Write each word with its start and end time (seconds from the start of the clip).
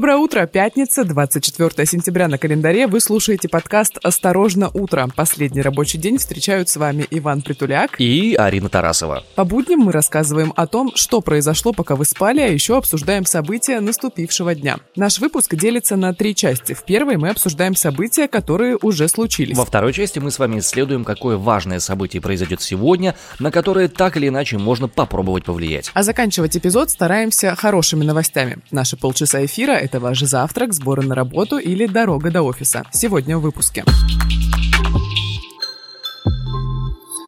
Доброе 0.00 0.16
утро, 0.16 0.46
пятница, 0.46 1.04
24 1.04 1.84
сентября 1.84 2.26
на 2.26 2.38
календаре. 2.38 2.86
Вы 2.86 3.00
слушаете 3.00 3.50
подкаст 3.50 3.98
«Осторожно, 4.02 4.70
утро». 4.72 5.06
Последний 5.14 5.60
рабочий 5.60 5.98
день 5.98 6.16
встречают 6.16 6.70
с 6.70 6.76
вами 6.78 7.06
Иван 7.10 7.42
Притуляк 7.42 8.00
и 8.00 8.34
Арина 8.34 8.70
Тарасова. 8.70 9.24
По 9.34 9.44
будням 9.44 9.80
мы 9.80 9.92
рассказываем 9.92 10.54
о 10.56 10.66
том, 10.66 10.90
что 10.94 11.20
произошло, 11.20 11.74
пока 11.74 11.96
вы 11.96 12.06
спали, 12.06 12.40
а 12.40 12.46
еще 12.46 12.78
обсуждаем 12.78 13.26
события 13.26 13.78
наступившего 13.80 14.54
дня. 14.54 14.78
Наш 14.96 15.18
выпуск 15.18 15.54
делится 15.54 15.96
на 15.96 16.14
три 16.14 16.34
части. 16.34 16.72
В 16.72 16.82
первой 16.84 17.18
мы 17.18 17.28
обсуждаем 17.28 17.74
события, 17.74 18.26
которые 18.26 18.78
уже 18.80 19.06
случились. 19.06 19.54
Во 19.54 19.66
второй 19.66 19.92
части 19.92 20.18
мы 20.18 20.30
с 20.30 20.38
вами 20.38 20.60
исследуем, 20.60 21.04
какое 21.04 21.36
важное 21.36 21.78
событие 21.78 22.22
произойдет 22.22 22.62
сегодня, 22.62 23.14
на 23.38 23.50
которое 23.50 23.88
так 23.88 24.16
или 24.16 24.28
иначе 24.28 24.56
можно 24.56 24.88
попробовать 24.88 25.44
повлиять. 25.44 25.90
А 25.92 26.02
заканчивать 26.02 26.56
эпизод 26.56 26.88
стараемся 26.88 27.54
хорошими 27.54 28.02
новостями. 28.02 28.60
Наши 28.70 28.96
полчаса 28.96 29.44
эфира 29.44 29.89
это 29.90 29.98
ваш 29.98 30.20
завтрак, 30.20 30.72
сборы 30.72 31.02
на 31.02 31.16
работу 31.16 31.58
или 31.58 31.86
дорога 31.86 32.30
до 32.30 32.42
офиса. 32.42 32.84
Сегодня 32.92 33.38
в 33.38 33.40
выпуске. 33.40 33.84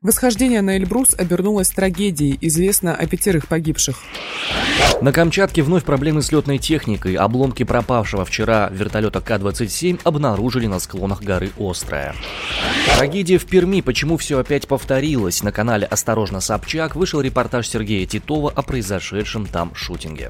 Восхождение 0.00 0.62
на 0.62 0.76
Эльбрус 0.76 1.14
обернулось 1.16 1.70
трагедией, 1.70 2.38
известно 2.40 2.94
о 2.94 3.06
пятерых 3.06 3.48
погибших. 3.48 3.98
На 5.00 5.12
Камчатке 5.12 5.62
вновь 5.62 5.84
проблемы 5.84 6.22
с 6.22 6.30
летной 6.30 6.58
техникой. 6.58 7.14
Обломки 7.14 7.64
пропавшего 7.64 8.24
вчера 8.24 8.68
вертолета 8.72 9.20
К-27 9.20 10.00
обнаружили 10.04 10.66
на 10.68 10.78
склонах 10.78 11.22
горы 11.22 11.50
Острая. 11.58 12.14
Трагедия 12.96 13.38
в 13.38 13.44
Перми. 13.46 13.80
Почему 13.80 14.16
все 14.16 14.38
опять 14.38 14.68
повторилось? 14.68 15.42
На 15.42 15.50
канале 15.50 15.86
«Осторожно, 15.86 16.40
Собчак» 16.40 16.94
вышел 16.94 17.20
репортаж 17.20 17.68
Сергея 17.68 18.06
Титова 18.06 18.50
о 18.50 18.62
произошедшем 18.62 19.46
там 19.46 19.74
шутинге. 19.74 20.28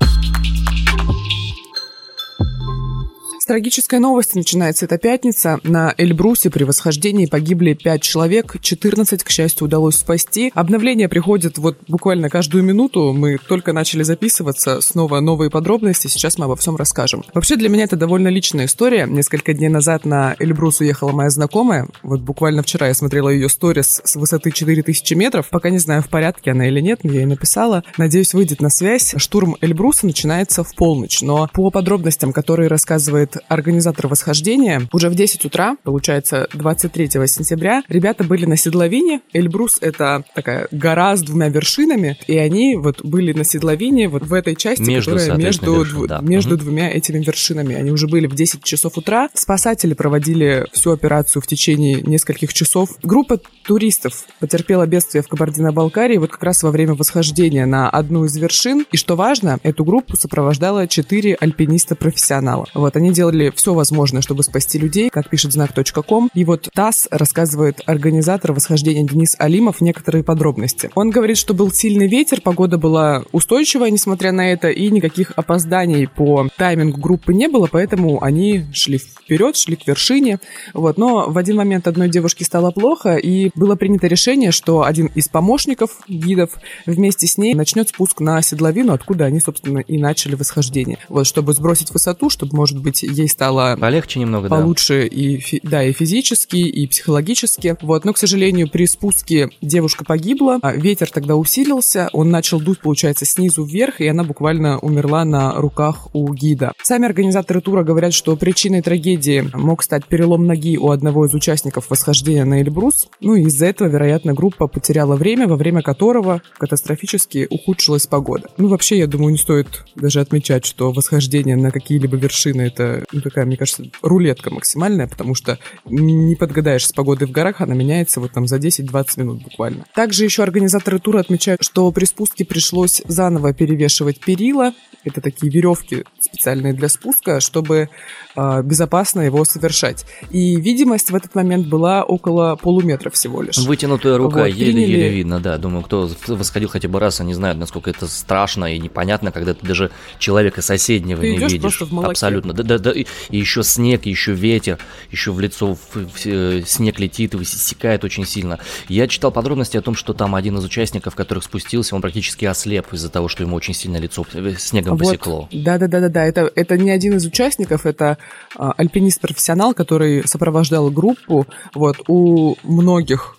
С 3.43 3.45
трагической 3.45 3.99
новости 3.99 4.37
начинается 4.37 4.85
эта 4.85 4.99
пятница. 4.99 5.59
На 5.65 5.93
Эльбрусе 5.99 6.49
при 6.49 6.63
восхождении 6.63 7.27
погибли 7.27 7.75
5 7.75 8.01
человек, 8.01 8.55
14, 8.61 9.25
к 9.25 9.31
счастью, 9.31 9.65
удалось 9.65 9.97
спасти. 9.97 10.53
Обновления 10.55 11.09
приходят 11.09 11.59
вот 11.59 11.77
буквально 11.89 12.31
каждую 12.31 12.63
минуту. 12.63 13.13
Мы 13.13 13.39
только 13.39 13.73
начали 13.73 14.05
записываться, 14.05 14.81
снова 14.81 15.19
новые 15.19 15.51
подробности, 15.51 16.07
сейчас 16.07 16.39
мы 16.39 16.45
обо 16.45 16.55
всем 16.55 16.77
расскажем. 16.77 17.25
Вообще 17.35 17.57
для 17.57 17.69
меня 17.69 17.83
это 17.83 17.97
довольно 17.97 18.29
личная 18.29 18.67
история. 18.67 19.09
Несколько 19.09 19.55
дней 19.55 19.69
назад 19.69 20.05
на 20.05 20.37
Эльбрус 20.39 20.79
уехала 20.79 21.11
моя 21.11 21.31
знакомая. 21.31 21.89
Вот 22.05 22.21
буквально 22.21 22.63
вчера 22.63 22.87
я 22.87 22.95
смотрела 22.95 23.29
ее 23.29 23.49
сторис 23.49 24.03
с 24.05 24.15
высоты 24.15 24.53
4000 24.53 25.15
метров. 25.15 25.49
Пока 25.49 25.71
не 25.71 25.79
знаю, 25.79 26.03
в 26.03 26.09
порядке 26.09 26.53
она 26.53 26.69
или 26.69 26.79
нет, 26.79 27.01
но 27.03 27.11
я 27.11 27.23
ей 27.23 27.27
написала. 27.27 27.83
Надеюсь, 27.99 28.35
выйдет 28.35 28.61
на 28.61 28.71
связь. 28.71 29.17
Штурм 29.17 29.57
Эльбруса 29.61 30.07
начинается 30.07 30.63
в 30.63 30.77
полночь, 30.77 31.23
но 31.23 31.49
по 31.53 31.73
подробностям, 31.73 32.33
которые 32.33 32.69
рассказывает 32.69 33.32
организатор 33.49 34.09
восхождения. 34.09 34.89
Уже 34.93 35.09
в 35.09 35.15
10 35.15 35.45
утра, 35.45 35.77
получается, 35.83 36.49
23 36.55 37.09
сентября, 37.27 37.83
ребята 37.89 38.25
были 38.25 38.47
на 38.47 38.57
седловине. 38.57 39.21
Эльбрус— 39.33 39.79
это 39.81 40.25
такая 40.35 40.69
гора 40.71 41.17
с 41.17 41.23
двумя 41.23 41.49
вершинами, 41.49 42.17
и 42.27 42.37
они 42.37 42.77
вот 42.77 43.05
были 43.05 43.33
на 43.33 43.45
седловине 43.45 44.09
вот 44.09 44.25
в 44.25 44.33
этой 44.33 44.57
части, 44.57 44.83
между, 44.83 45.13
которая 45.13 45.37
между, 45.37 45.75
вершин, 45.75 46.07
да. 46.07 46.21
между 46.21 46.55
угу. 46.55 46.65
двумя 46.65 46.91
этими 46.91 47.23
вершинами. 47.23 47.75
Они 47.75 47.91
уже 47.91 48.07
были 48.07 48.27
в 48.27 48.35
10 48.35 48.63
часов 48.65 48.99
утра. 48.99 49.29
Спасатели 49.35 49.95
проводили 49.95 50.67
всю 50.73 50.93
операцию 50.93 51.43
в 51.43 51.47
течение 51.47 52.01
нескольких 52.03 52.53
часов. 52.53 52.91
Группа 53.03 53.39
туристов 53.65 54.25
потерпела 54.41 54.87
бедствие 54.87 55.23
в 55.23 55.29
Кабардино-Балкарии 55.29 56.19
вот 56.19 56.31
как 56.31 56.43
раз 56.43 56.63
во 56.63 56.71
время 56.71 56.95
восхождения 56.95 57.67
на 57.67 57.89
одну 57.89 58.25
из 58.25 58.37
вершин. 58.37 58.87
И 58.93 58.97
что 58.97 59.17
важно, 59.17 59.59
эту 59.63 59.85
группу 59.85 60.17
сопровождало 60.17 60.87
4 60.87 61.37
альпиниста-профессионала. 61.41 62.67
Вот, 62.75 62.97
они 62.97 63.13
делали 63.13 63.22
все 63.55 63.75
возможное, 63.75 64.23
чтобы 64.23 64.43
спасти 64.43 64.79
людей, 64.79 65.11
как 65.11 65.29
пишет 65.29 65.53
знак.ком. 65.53 66.31
И 66.35 66.45
вот 66.45 66.69
ТАСС 66.73 67.09
рассказывает 67.11 67.81
организатор 67.87 68.53
восхождения 68.53 69.05
Денис 69.05 69.37
Алимов 69.39 69.81
некоторые 69.81 70.25
подробности. 70.25 70.91
Он 70.95 71.11
говорит, 71.11 71.37
что 71.37 71.55
был 71.55 71.71
сильный 71.71 72.09
ветер, 72.09 72.41
погода 72.41 72.79
была 72.79 73.25
устойчивая, 73.33 73.91
несмотря 73.91 74.33
на 74.33 74.53
это, 74.53 74.69
и 74.69 74.91
никаких 74.91 75.33
опозданий 75.37 76.09
по 76.09 76.49
таймингу 76.57 77.01
группы 77.01 77.35
не 77.35 77.49
было, 77.49 77.69
поэтому 77.71 78.23
они 78.23 78.67
шли 78.73 78.99
вперед, 78.99 79.57
шли 79.57 79.77
к 79.77 79.87
вершине. 79.87 80.39
Вот. 80.75 80.99
Но 80.99 81.31
в 81.31 81.39
один 81.39 81.57
момент 81.57 81.87
одной 81.87 82.09
девушке 82.09 82.45
стало 82.45 82.71
плохо, 82.71 83.17
и 83.17 83.51
было 83.55 83.77
принято 83.77 84.07
решение, 84.07 84.51
что 84.51 84.85
один 84.85 85.07
из 85.07 85.29
помощников 85.29 85.99
гидов 86.09 86.51
вместе 86.87 87.27
с 87.27 87.39
ней 87.39 87.55
начнет 87.55 87.89
спуск 87.89 88.21
на 88.21 88.43
седловину, 88.43 88.93
откуда 88.93 89.27
они, 89.27 89.41
собственно, 89.41 89.79
и 89.79 89.99
начали 89.99 90.35
восхождение. 90.35 90.99
Вот, 91.09 91.27
чтобы 91.27 91.53
сбросить 91.53 91.93
высоту, 91.93 92.31
чтобы, 92.31 92.57
может 92.57 92.79
быть, 92.79 93.03
ей 93.13 93.29
стало 93.29 93.77
полегче 93.77 94.21
немного, 94.21 94.49
получше 94.49 95.09
да. 95.11 95.17
и 95.17 95.61
да 95.63 95.85
и 95.85 95.93
физически, 95.93 96.57
и 96.57 96.87
психологически. 96.87 97.77
Вот, 97.83 98.05
но 98.05 98.13
к 98.13 98.19
сожалению 98.19 98.69
при 98.69 98.87
спуске 98.87 99.51
девушка 99.61 100.05
погибла, 100.05 100.59
а 100.63 100.73
ветер 100.73 101.11
тогда 101.11 101.37
усилился, 101.37 102.09
он 102.13 102.31
начал 102.31 102.61
дуть, 102.61 102.81
получается, 102.81 103.25
снизу 103.25 103.65
вверх, 103.65 104.01
и 104.01 104.07
она 104.07 104.25
буквально 104.25 104.79
умерла 104.79 105.25
на 105.25 105.55
руках 105.55 106.09
у 106.13 106.33
гида. 106.33 106.73
Сами 106.83 107.07
организаторы 107.07 107.61
тура 107.61 107.85
говорят, 107.85 108.15
что 108.15 108.37
причиной 108.37 108.83
трагедии 108.83 109.49
мог 109.55 109.83
стать 109.83 110.07
перелом 110.07 110.47
ноги 110.47 110.77
у 110.77 110.91
одного 110.91 111.27
из 111.27 111.35
участников 111.35 111.91
восхождения 111.91 112.45
на 112.45 112.61
Эльбрус. 112.61 113.09
Ну 113.21 113.35
и 113.35 113.43
из-за 113.43 113.67
этого, 113.67 113.89
вероятно, 113.89 114.35
группа 114.35 114.67
потеряла 114.67 115.17
время, 115.17 115.47
во 115.47 115.57
время 115.57 115.83
которого 115.83 116.43
катастрофически 116.59 117.47
ухудшилась 117.51 118.07
погода. 118.07 118.49
Ну 118.57 118.69
вообще, 118.69 118.99
я 118.99 119.07
думаю, 119.07 119.33
не 119.33 119.39
стоит 119.39 119.85
даже 119.95 120.21
отмечать, 120.21 120.65
что 120.65 120.93
восхождение 120.93 121.57
на 121.57 121.71
какие-либо 121.71 122.17
вершины 122.17 122.63
это 122.63 123.02
ну, 123.13 123.21
такая, 123.21 123.45
мне 123.45 123.57
кажется, 123.57 123.85
рулетка 124.03 124.51
максимальная, 124.51 125.07
потому 125.07 125.35
что 125.35 125.59
не 125.87 126.37
подгадаешь 126.37 126.87
с 126.87 126.93
погодой 126.93 127.29
в 127.29 127.31
горах, 127.31 127.61
она 127.61 127.75
меняется 127.75 128.21
вот 128.21 128.33
там 128.33 128.47
за 128.47 128.57
10-20 128.57 129.07
минут 129.17 129.43
буквально. 129.43 129.85
Также 129.95 130.25
еще 130.25 130.43
организаторы 130.43 130.99
тура 130.99 131.21
отмечают, 131.21 131.63
что 131.63 131.91
при 131.93 132.05
спуске 132.05 132.45
пришлось 132.45 133.03
заново 133.07 133.53
перевешивать 133.53 134.21
перила. 134.21 134.73
Это 135.05 135.21
такие 135.21 135.51
веревки 135.51 136.05
специальные 136.21 136.75
для 136.75 136.89
спуска, 136.89 137.41
чтобы 137.41 137.89
э, 138.37 138.63
безопасно 138.63 139.23
его 139.23 139.45
совершать. 139.45 140.07
И 140.31 140.57
видимость 140.57 141.11
в 141.11 141.15
этот 141.15 141.35
момент 141.35 141.67
была 141.67 142.05
около 142.05 142.57
полуметра 142.57 143.11
всего 143.11 143.43
лишь. 143.43 143.59
Вытянутая 143.59 144.17
рука, 144.17 144.47
еле-еле 144.47 145.09
вот, 145.09 145.15
видно, 145.15 145.41
да. 145.41 145.59
Думаю, 145.59 145.83
кто 145.83 146.09
восходил 146.29 146.69
хотя 146.69 146.89
бы 146.89 147.01
раз, 147.01 147.21
они 147.21 147.35
знают, 147.35 147.59
насколько 147.59 147.91
это 147.91 148.07
страшно 148.07 148.73
и 148.73 148.79
непонятно, 148.79 149.33
когда 149.33 149.55
ты 149.55 149.67
даже 149.67 149.91
человека 150.19 150.63
соседнего 150.63 151.21
ты 151.21 151.33
не 151.33 151.39
видишь. 151.39 151.83
Абсолютно. 152.05 152.53
Да, 152.53 152.63
да, 152.63 152.79
да. 152.79 152.92
И 152.93 153.07
еще 153.31 153.63
снег, 153.63 154.07
еще 154.07 154.33
ветер, 154.33 154.79
еще 155.11 155.33
в 155.33 155.41
лицо 155.41 155.77
э, 156.25 156.63
снег 156.67 156.99
летит 156.99 157.35
и 157.35 157.37
высекает 157.37 158.05
очень 158.05 158.27
сильно. 158.27 158.59
Я 158.89 159.09
читал 159.09 159.31
подробности 159.31 159.77
о 159.77 159.83
том, 159.83 159.95
что 159.95 160.13
там 160.13 160.35
один 160.35 160.59
из 160.59 160.65
участников, 160.65 161.15
которых 161.15 161.45
спустился, 161.45 161.95
он 161.95 162.03
практически 162.03 162.45
ослеп 162.45 162.93
из-за 162.93 163.11
того, 163.11 163.29
что 163.29 163.43
ему 163.43 163.57
очень 163.57 163.75
сильно 163.75 163.97
лицо 163.97 164.27
э, 164.33 164.55
снегом 164.59 164.97
вот. 164.97 165.07
посекло. 165.07 165.49
Да-да-да-да, 165.53 166.25
это, 166.25 166.51
это 166.55 166.77
не 166.77 166.91
один 166.91 167.17
из 167.17 167.27
участников, 167.27 167.87
это 167.87 168.19
а, 168.57 168.73
альпинист-профессионал, 168.73 169.75
который 169.75 170.27
сопровождал 170.27 170.91
группу. 170.91 171.47
Вот, 171.75 171.97
у 172.09 172.57
многих 172.63 173.37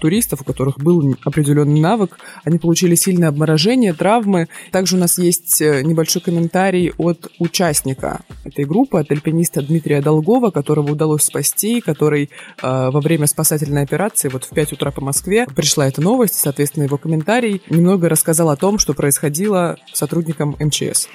туристов, 0.00 0.42
у 0.42 0.44
которых 0.44 0.78
был 0.78 1.16
определенный 1.24 1.80
навык, 1.80 2.18
они 2.44 2.58
получили 2.58 2.94
сильное 2.94 3.28
обморожение, 3.28 3.92
травмы. 3.92 4.48
Также 4.72 4.96
у 4.96 4.98
нас 4.98 5.18
есть 5.18 5.60
э, 5.60 5.82
небольшой 5.82 6.22
комментарий 6.22 6.92
от 6.98 7.30
участника 7.38 8.20
этой 8.44 8.64
группы, 8.64 8.98
от 8.98 9.10
альпиниста 9.10 9.62
Дмитрия 9.62 10.00
Долгова, 10.00 10.50
которого 10.50 10.92
удалось 10.92 11.22
спасти, 11.22 11.80
который 11.80 12.30
э, 12.62 12.90
во 12.90 13.00
время 13.00 13.26
спасательной 13.26 13.82
операции, 13.82 14.28
вот 14.28 14.44
в 14.44 14.50
5 14.50 14.72
утра 14.72 14.90
по 14.90 15.00
Москве, 15.00 15.46
пришла 15.54 15.86
эта 15.86 16.00
новость, 16.00 16.34
соответственно, 16.34 16.84
его 16.84 16.98
комментарий 16.98 17.62
немного 17.68 18.08
рассказал 18.08 18.50
о 18.50 18.56
том, 18.56 18.78
что 18.78 18.94
происходило 18.94 19.76
сотрудникам 19.92 20.56
МЧС. 20.58 21.08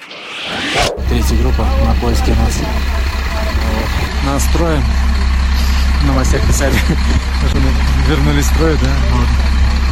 Третья 1.08 1.36
группа 1.42 1.62
на 1.62 2.00
поиске 2.00 2.30
нас. 2.30 2.60
Нас 4.24 4.42
строим 6.04 6.06
новостях 6.06 6.46
писали, 6.46 6.74
что 7.48 7.58
вернулись 8.08 8.44
в 8.44 8.54
строй, 8.54 8.76
да, 8.82 8.94
вот, 9.12 9.28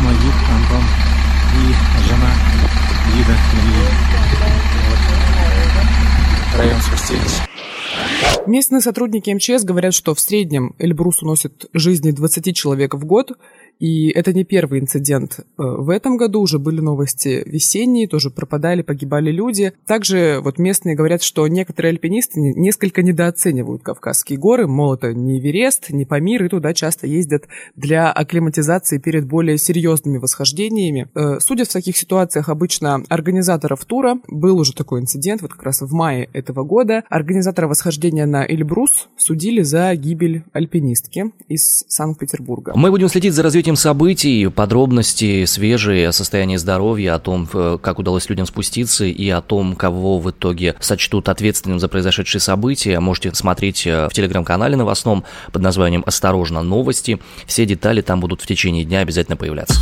Магит, 0.05 0.35
Антон 0.51 0.85
и 1.55 1.75
жена 2.09 2.31
гида 3.15 3.37
вот. 6.51 6.59
район 6.59 6.81
спустились. 6.81 7.41
Местные 8.47 8.81
сотрудники 8.81 9.31
МЧС 9.31 9.65
говорят, 9.65 9.95
что 9.95 10.15
в 10.15 10.21
среднем 10.21 10.75
Эльбрус 10.79 11.23
уносит 11.23 11.67
жизни 11.73 12.11
20 12.11 12.57
человек 12.57 12.95
в 12.95 13.05
год, 13.05 13.33
И 13.83 14.11
это 14.11 14.33
не 14.33 14.45
первый 14.45 14.79
инцидент. 14.79 15.41
Э, 15.41 15.43
в 15.59 15.91
этом 15.91 16.17
году 16.17 16.41
уже 16.41 16.61
были 16.61 16.81
новости 16.81 17.43
весенние, 17.45 18.07
тоже 18.07 18.31
пропадали, 18.31 18.83
погибали 18.83 19.33
люди. 19.33 19.73
Также 19.89 20.39
вот 20.41 20.59
местные 20.59 20.95
говорят, 20.95 21.21
что 21.21 21.49
некоторые 21.49 21.91
альпинисты 21.91 22.39
несколько 22.39 23.03
недооценивают 23.03 23.83
Кавказские 23.83 24.39
горы, 24.39 24.69
мол, 24.69 24.95
это 24.95 25.13
не 25.13 25.41
Эверест, 25.41 25.91
не 25.91 26.05
Памир, 26.05 26.45
и 26.45 26.49
туда 26.49 26.75
часто 26.75 27.09
ездят 27.09 27.49
для 27.75 28.13
акклиматизации 28.13 28.99
перед 28.99 29.27
более 29.27 29.59
серьезными 29.59 30.19
восхождениями. 30.19 31.09
Э, 31.17 31.41
судят 31.41 31.67
в 31.67 31.73
таких 31.73 31.97
ситуациях 31.97 32.51
обычно 32.51 33.03
организаторов 33.09 33.85
тура. 33.85 34.21
Был 34.29 34.61
уже 34.61 34.75
такой 34.75 35.01
инцидент, 35.01 35.43
вот 35.43 35.55
как 35.55 35.65
раз 35.65 35.81
в 35.81 35.93
мае 35.93 36.31
этого 36.33 36.63
года. 36.63 37.03
Организатора 37.09 37.67
восхождения 37.67 38.27
на 38.27 38.47
Эльбрус 38.47 39.09
судили 39.17 39.63
за 39.63 39.93
гибель 39.97 40.45
альпинистки 40.53 41.33
из 41.49 41.85
Санкт-Петербурга. 41.89 42.75
Мы 42.77 42.93
будем 42.93 43.09
следить 43.09 43.35
за 43.35 43.43
развитием 43.43 43.72
событий, 43.77 44.49
подробности 44.49 45.45
свежие 45.45 46.09
о 46.09 46.13
состоянии 46.13 46.57
здоровья, 46.57 47.15
о 47.15 47.19
том, 47.19 47.49
э, 47.53 47.79
как 47.81 47.99
удалось 47.99 48.29
людям 48.29 48.47
спуститься 48.47 49.05
и 49.05 49.29
о 49.31 49.41
том, 49.41 49.77
кого 49.77 50.19
в 50.19 50.31
итоге 50.31 50.75
сочтут 50.81 51.29
ответственным 51.29 51.79
за 51.79 51.89
произошедшие 51.89 52.41
события. 52.41 53.01
Можете 53.01 53.35
смотреть 53.35 53.87
э, 53.87 54.09
в 54.09 54.13
телеграм-канале 54.13 54.77
новостном 54.77 55.25
под 55.53 55.63
названием 55.63 56.03
«Осторожно, 56.07 56.63
новости». 56.63 57.21
Все 57.47 57.67
детали 57.67 58.01
там 58.01 58.21
будут 58.21 58.41
в 58.41 58.47
течение 58.47 58.85
дня 58.85 59.01
обязательно 59.01 59.37
появляться. 59.37 59.75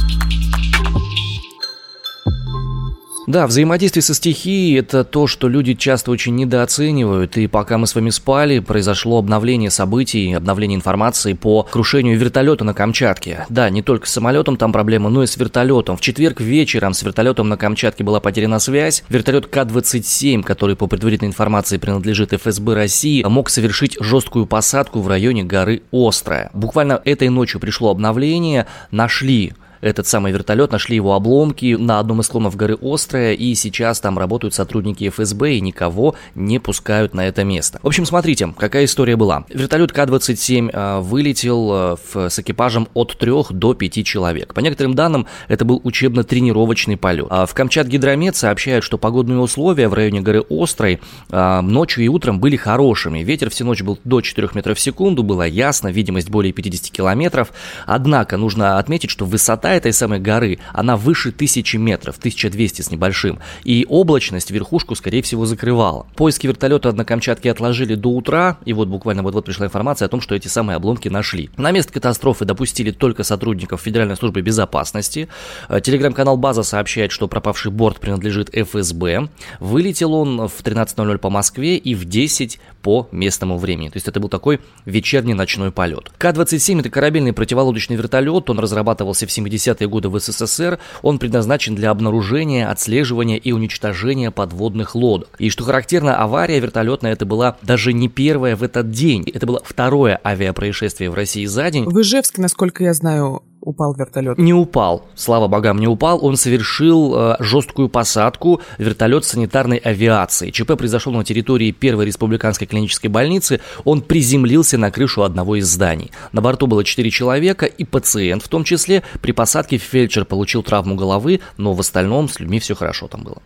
Да, 3.31 3.47
взаимодействие 3.47 4.03
со 4.03 4.13
стихией– 4.13 4.77
это 4.81 5.05
то, 5.05 5.29
что 5.29 5.47
люди 5.47 5.75
часто 5.75 6.11
очень 6.11 6.35
недооценивают. 6.35 7.37
И 7.37 7.47
пока 7.47 7.79
мы 7.79 7.87
с 7.87 7.95
вами 7.95 8.11
спали, 8.11 8.59
произошло 8.59 9.19
обновление 9.19 9.71
событий, 9.71 10.33
обновление 10.33 10.75
информации 10.75 11.35
по 11.35 11.63
крушению 11.63 12.19
вертолета 12.19 12.65
на 12.65 12.75
Камчатке. 12.75 13.47
Да, 13.49 13.71
не 13.71 13.83
только 13.83 14.09
с 14.09 14.11
самолетом 14.11 14.57
там 14.57 14.73
проблема, 14.73 15.11
но 15.11 15.23
и 15.23 15.29
с 15.29 15.37
вертолетом. 15.37 15.97
В 15.97 16.01
четверг 16.01 16.41
вечером 16.41 16.93
с 16.93 17.05
вертолетом 17.05 17.49
на 17.49 17.57
Камчатке 17.57 18.03
была 18.03 18.19
потеряна 18.19 18.59
связь. 18.59 19.05
Вертолет 19.09 19.47
К-27, 19.47 20.43
который 20.43 20.75
по 20.75 20.89
предварительной 20.89 21.29
информации 21.29 21.79
принадлежит 21.79 22.33
ФСБ 22.33 22.75
России, 22.75 23.23
мог 23.23 23.49
совершить 23.49 23.97
жесткую 24.01 24.47
посадку 24.47 25.03
в 25.03 25.07
районе 25.07 25.45
горы 25.45 25.83
Острая. 25.93 26.51
Буквально 26.53 27.01
этой 27.05 27.29
ночью 27.29 27.61
пришло 27.61 27.93
обновление, 27.93 28.67
нашли 28.91 29.53
этот 29.81 30.07
самый 30.07 30.33
вертолет, 30.33 30.73
нашли 30.73 30.97
его 30.97 31.15
обломки 31.15 31.77
на 31.79 31.99
одном 31.99 32.21
из 32.21 32.27
склонов 32.27 32.57
горы 32.57 32.77
Острая, 32.81 33.33
и 33.33 33.55
сейчас 33.55 34.01
там 34.01 34.19
работают 34.19 34.55
сотрудники 34.55 35.09
ФСБ 35.09 35.55
и 35.55 35.61
никого 35.61 36.15
не 36.35 36.59
пускают 36.59 37.15
на 37.15 37.27
это 37.27 37.45
место. 37.45 37.79
В 37.83 37.87
общем, 37.87 38.07
смотрите, 38.07 38.53
какая 38.57 38.85
история 38.85 39.17
была. 39.17 39.45
Вертолет 39.49 39.93
К-27 39.93 40.71
э, 40.73 41.01
вылетел 41.01 41.99
в, 42.13 42.29
с 42.29 42.39
экипажем 42.39 42.89
от 42.95 43.17
3 43.19 43.33
до 43.51 43.75
5 43.75 44.05
человек. 44.05 44.55
По 44.55 44.61
некоторым 44.61 44.95
данным, 44.95 45.27
это 45.49 45.65
был 45.65 45.81
учебно-тренировочный 45.83 46.97
полет. 46.97 47.27
А 47.31 47.47
в 47.47 47.55
Камчат 47.55 47.87
Гидромет 47.87 48.37
сообщают, 48.37 48.85
что 48.85 48.99
погодные 48.99 49.39
условия 49.39 49.89
в 49.89 49.95
районе 49.95 50.21
горы 50.21 50.45
Острой 50.51 51.01
ночью 51.31 52.05
и 52.05 52.09
утром 52.09 52.41
были 52.41 52.57
хорошими. 52.57 53.21
Ветер 53.21 53.51
всю 53.51 53.65
ночь 53.65 53.83
был 53.83 53.99
до 54.05 54.21
4 54.21 54.51
метров 54.55 54.79
в 54.79 54.81
секунду, 54.81 55.23
было 55.23 55.47
ясно, 55.47 55.89
видимость 55.89 56.31
более 56.31 56.53
50 56.53 56.91
километров. 56.91 57.53
Однако 57.87 58.37
нужно 58.37 58.79
отметить, 58.79 59.11
что 59.11 59.25
высота 59.25 59.70
высота 59.71 59.75
этой 59.75 59.93
самой 59.93 60.19
горы, 60.19 60.59
она 60.73 60.97
выше 60.97 61.29
1000 61.31 61.79
метров, 61.79 62.19
1200 62.19 62.83
с 62.83 62.91
небольшим, 62.91 63.39
и 63.65 63.87
облачность 63.89 64.51
верхушку, 64.51 64.95
скорее 64.95 65.23
всего, 65.23 65.47
закрывала. 65.47 66.07
Поиски 66.17 66.47
вертолета 66.47 66.93
на 66.93 67.05
Камчатке 67.05 67.51
отложили 67.51 67.95
до 67.95 68.09
утра, 68.09 68.59
и 68.65 68.73
вот 68.73 68.89
буквально 68.89 69.23
вот-вот 69.23 69.45
пришла 69.45 69.67
информация 69.67 70.07
о 70.07 70.09
том, 70.09 70.21
что 70.21 70.35
эти 70.35 70.49
самые 70.49 70.77
обломки 70.77 71.09
нашли. 71.09 71.51
На 71.57 71.71
место 71.71 71.93
катастрофы 71.93 72.45
допустили 72.45 72.91
только 72.91 73.23
сотрудников 73.23 73.83
Федеральной 73.83 74.17
службы 74.17 74.43
безопасности. 74.43 75.29
Э, 75.69 75.81
телеграм-канал 75.81 76.37
База 76.37 76.63
сообщает, 76.63 77.13
что 77.13 77.29
пропавший 77.29 77.71
борт 77.71 78.01
принадлежит 78.01 78.51
ФСБ. 78.55 79.29
Вылетел 79.61 80.15
он 80.15 80.49
в 80.49 80.63
13.00 80.63 81.19
по 81.19 81.31
Москве 81.31 81.77
и 81.77 81.95
в 81.95 82.05
10 82.05 82.59
по 82.83 83.09
местному 83.13 83.59
времени. 83.59 83.89
То 83.89 83.97
есть 83.97 84.09
это 84.09 84.21
был 84.21 84.29
такой 84.29 84.61
вечерний 84.85 85.35
ночной 85.35 85.71
полет. 85.71 86.11
К-27 86.19 86.81
это 86.81 86.91
корабельный 86.91 87.33
противолодочный 87.33 87.97
вертолет, 87.97 88.51
он 88.51 88.59
разрабатывался 88.59 89.27
в 89.27 89.33
70-е 89.61 89.89
годы 89.89 90.09
в 90.09 90.19
СССР, 90.19 90.79
он 91.03 91.19
предназначен 91.19 91.75
для 91.75 91.91
обнаружения, 91.91 92.71
отслеживания 92.71 93.37
и 93.37 93.53
уничтожения 93.53 94.31
подводных 94.31 94.95
лодок. 94.95 95.37
И 95.39 95.51
что 95.51 95.65
характерно, 95.65 96.17
авария 96.17 96.61
вертолетная 96.61 97.13
это 97.13 97.27
была 97.27 97.57
даже 97.63 97.93
не 97.93 98.09
первая 98.09 98.57
в 98.57 98.63
этот 98.63 98.91
день, 98.91 99.29
это 99.33 99.47
было 99.47 99.61
второе 99.65 100.21
авиапроисшествие 100.25 101.11
в 101.11 101.15
России 101.15 101.47
за 101.47 101.71
день. 101.71 101.85
В 101.85 102.01
Ижевске, 102.01 102.43
насколько 102.43 102.85
я 102.85 102.95
знаю, 102.95 103.43
упал 103.61 103.95
вертолет? 103.95 104.39
Не 104.39 104.55
упал, 104.55 105.07
слава 105.15 105.49
богам, 105.49 105.79
не 105.79 105.87
упал. 105.87 106.25
Он 106.25 106.37
совершил 106.37 107.15
э, 107.15 107.37
жесткую 107.41 107.89
посадку 107.89 108.61
вертолет 108.79 109.25
санитарной 109.25 109.79
авиации. 109.79 110.51
ЧП 110.51 110.77
произошел 110.77 111.13
на 111.13 111.25
территории 111.25 111.71
Первой 111.71 112.07
республиканской 112.07 112.67
клинической 112.67 113.11
больницы. 113.11 113.61
Он 113.85 114.03
приземлился 114.03 114.79
на 114.79 114.91
крышу 114.91 115.23
одного 115.23 115.57
из 115.57 115.67
зданий. 115.67 116.11
На 116.33 116.41
борту 116.41 116.67
было 116.67 116.85
4 116.85 117.11
человека 117.11 117.67
и 117.67 117.85
пациент 117.85 118.43
в 118.43 118.49
том 118.49 118.65
числе. 118.65 119.03
При 119.21 119.33
посадке 119.33 119.77
фельдшер 119.79 120.25
получил 120.25 120.63
травму 120.63 120.95
головы, 120.95 121.41
но 121.57 121.75
в 121.75 121.81
остальном 121.81 122.29
с 122.29 122.41
людьми 122.41 122.61
все 122.61 122.75
хорошо 122.75 123.09
там 123.09 123.23
было. 123.23 123.43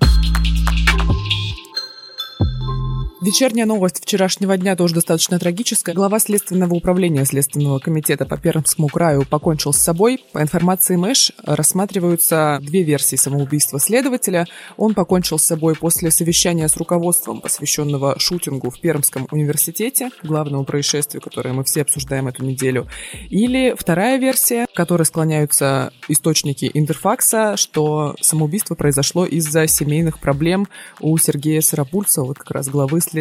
Вечерняя 3.25 3.65
новость 3.65 4.03
вчерашнего 4.03 4.55
дня 4.59 4.77
тоже 4.77 4.97
достаточно 4.97 5.39
трагическая. 5.39 5.95
Глава 5.95 6.19
Следственного 6.19 6.75
управления 6.75 7.25
Следственного 7.25 7.79
комитета 7.79 8.27
по 8.27 8.37
Пермскому 8.37 8.89
краю 8.89 9.25
покончил 9.25 9.73
с 9.73 9.79
собой. 9.79 10.23
По 10.35 10.43
информации 10.43 10.97
МЭШ 10.97 11.33
рассматриваются 11.43 12.59
две 12.61 12.83
версии 12.83 13.17
самоубийства 13.17 13.81
следователя. 13.81 14.47
Он 14.77 14.93
покончил 14.93 15.39
с 15.39 15.45
собой 15.45 15.75
после 15.75 16.11
совещания 16.11 16.69
с 16.69 16.77
руководством, 16.77 17.41
посвященного 17.41 18.19
шутингу 18.19 18.69
в 18.69 18.79
Пермском 18.79 19.27
университете, 19.31 20.11
главному 20.23 20.67
происшествию, 20.67 21.23
которое 21.23 21.55
мы 21.55 21.65
все 21.65 21.81
обсуждаем 21.81 22.29
эту 22.29 22.45
неделю. 22.45 22.89
Или 23.31 23.75
вторая 23.75 24.19
версия, 24.19 24.67
к 24.67 24.77
которой 24.77 25.05
склоняются 25.05 25.95
источники 26.09 26.71
Интерфакса, 26.75 27.57
что 27.57 28.17
самоубийство 28.21 28.75
произошло 28.75 29.25
из-за 29.25 29.67
семейных 29.67 30.19
проблем 30.19 30.69
у 31.01 31.17
Сергея 31.17 31.63
Сарапульцева, 31.63 32.27
вот 32.27 32.39
как 32.39 32.51
раз 32.51 32.69
главы 32.69 33.01
Следственного 33.01 33.14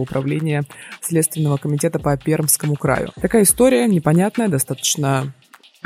управления 0.00 0.64
Следственного 1.00 1.56
комитета 1.56 1.98
по 1.98 2.16
Пермскому 2.16 2.74
краю. 2.74 3.10
Такая 3.20 3.42
история 3.44 3.86
непонятная, 3.86 4.48
достаточно 4.48 5.32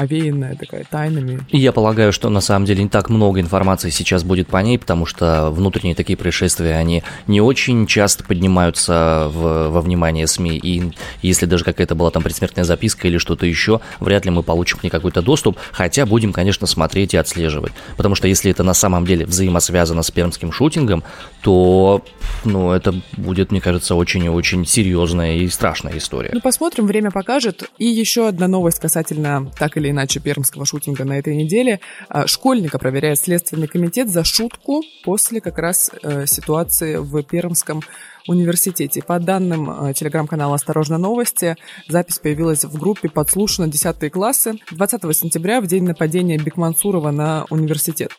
овеянная 0.01 0.57
такая 0.57 0.85
тайнами. 0.89 1.41
И 1.51 1.59
я 1.59 1.73
полагаю, 1.73 2.13
что 2.13 2.29
на 2.31 2.41
самом 2.41 2.67
деле 2.67 2.83
не 2.83 2.89
так 2.89 3.11
много 3.11 3.41
информации 3.41 3.91
сейчас 3.91 4.25
будет 4.25 4.49
по 4.49 4.59
ней, 4.59 4.79
потому 4.79 5.07
что 5.07 5.51
внутренние 5.51 5.95
такие 5.95 6.17
происшествия, 6.17 6.77
они 6.77 7.03
не 7.27 7.41
очень 7.41 7.87
часто 7.87 8.25
поднимаются 8.25 9.29
в, 9.33 9.69
во 9.69 9.81
внимание 9.81 10.27
СМИ, 10.27 10.59
и 10.59 10.93
если 11.23 11.47
даже 11.47 11.65
какая-то 11.65 11.95
была 11.95 12.11
там 12.11 12.23
предсмертная 12.23 12.65
записка 12.65 13.09
или 13.09 13.19
что-то 13.19 13.47
еще, 13.47 13.81
вряд 14.01 14.25
ли 14.25 14.31
мы 14.31 14.43
получим 14.43 14.79
к 14.79 14.83
ней 14.83 14.91
какой-то 14.91 15.23
доступ, 15.23 15.59
хотя 15.73 16.07
будем, 16.07 16.33
конечно, 16.33 16.67
смотреть 16.67 17.15
и 17.15 17.17
отслеживать, 17.17 17.73
потому 17.97 18.15
что 18.15 18.29
если 18.29 18.51
это 18.51 18.63
на 18.63 18.75
самом 18.75 19.07
деле 19.07 19.27
взаимосвязано 19.27 20.03
с 20.03 20.11
пермским 20.11 20.53
шутингом, 20.53 21.05
то, 21.43 22.03
ну, 22.45 22.73
это 22.73 22.95
будет, 23.17 23.51
мне 23.51 23.61
кажется, 23.61 23.95
очень 23.95 24.25
и 24.25 24.29
очень 24.29 24.65
серьезная 24.67 25.37
и 25.37 25.49
страшная 25.49 25.97
история. 25.97 26.31
Ну, 26.33 26.41
посмотрим, 26.41 26.87
время 26.87 27.11
покажет. 27.11 27.71
И 27.79 27.87
еще 27.87 28.29
одна 28.29 28.49
новость 28.49 28.79
касательно 28.79 29.51
так 29.59 29.77
или 29.77 29.90
иначе 29.91 30.21
пермского 30.21 30.65
шутинга 30.65 31.05
на 31.05 31.19
этой 31.19 31.37
неделе. 31.37 31.81
А, 32.09 32.27
школьника 32.27 32.79
проверяет 32.79 33.19
Следственный 33.19 33.69
комитет 33.69 34.09
за 34.09 34.25
шутку 34.25 34.83
после 35.05 35.41
как 35.41 35.59
раз 35.59 35.91
э, 36.03 36.27
ситуации 36.27 36.97
в 36.97 37.23
Пермском 37.23 37.83
университете. 38.27 39.03
По 39.03 39.19
данным 39.19 39.71
э, 39.71 39.95
телеграм-канала 39.95 40.55
«Осторожно 40.55 40.99
новости», 40.99 41.57
запись 41.89 42.19
появилась 42.19 42.65
в 42.65 42.79
группе 42.79 43.09
«Подслушано 43.09 43.69
10 43.69 44.11
классы» 44.13 44.55
20 44.71 45.17
сентября 45.17 45.61
в 45.61 45.67
день 45.67 45.85
нападения 45.85 46.39
Бекмансурова 46.39 47.11
на 47.11 47.47
университет. 47.51 48.13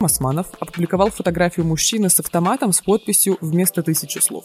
Османов 0.00 0.48
опубликовал 0.58 1.10
фотографию 1.10 1.64
мужчины 1.66 2.08
с 2.10 2.18
автоматом 2.18 2.72
с 2.72 2.80
подписью 2.80 3.38
«Вместо 3.40 3.82
тысячи 3.82 4.18
слов». 4.18 4.44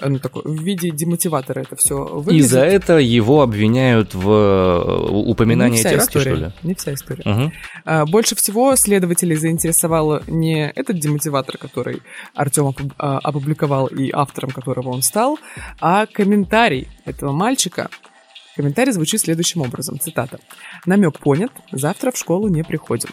Ну, 0.00 0.18
такой, 0.18 0.42
в 0.44 0.62
виде 0.62 0.90
демотиватора 0.90 1.60
это 1.60 1.76
все 1.76 1.96
выглядит. 1.96 2.44
И 2.44 2.48
за 2.48 2.60
это 2.60 2.98
его 2.98 3.42
обвиняют 3.42 4.14
в 4.14 4.28
э, 4.30 5.08
упоминании 5.10 5.78
не 5.78 5.82
теракта, 5.82 6.18
история, 6.18 6.36
что 6.36 6.44
ли? 6.44 6.52
Не 6.62 6.74
вся 6.74 6.94
история. 6.94 7.52
Угу. 7.84 8.06
больше 8.10 8.34
всего 8.36 8.74
следователей 8.76 9.36
заинтересовал 9.36 10.20
не 10.26 10.70
этот 10.70 10.98
демотиватор, 10.98 11.58
который 11.58 12.02
Артем 12.34 12.74
а, 12.98 13.18
опубликовал 13.18 13.86
и 13.86 14.10
автором 14.12 14.50
которого 14.50 14.90
он 14.90 15.02
стал, 15.02 15.38
а 15.80 16.06
комментарий 16.06 16.88
этого 17.04 17.32
мальчика, 17.32 17.88
Комментарий 18.56 18.92
звучит 18.92 19.20
следующим 19.20 19.62
образом, 19.62 19.98
цитата. 19.98 20.38
«Намек 20.84 21.18
понят, 21.18 21.50
завтра 21.72 22.10
в 22.10 22.18
школу 22.18 22.48
не 22.48 22.62
приходим». 22.62 23.10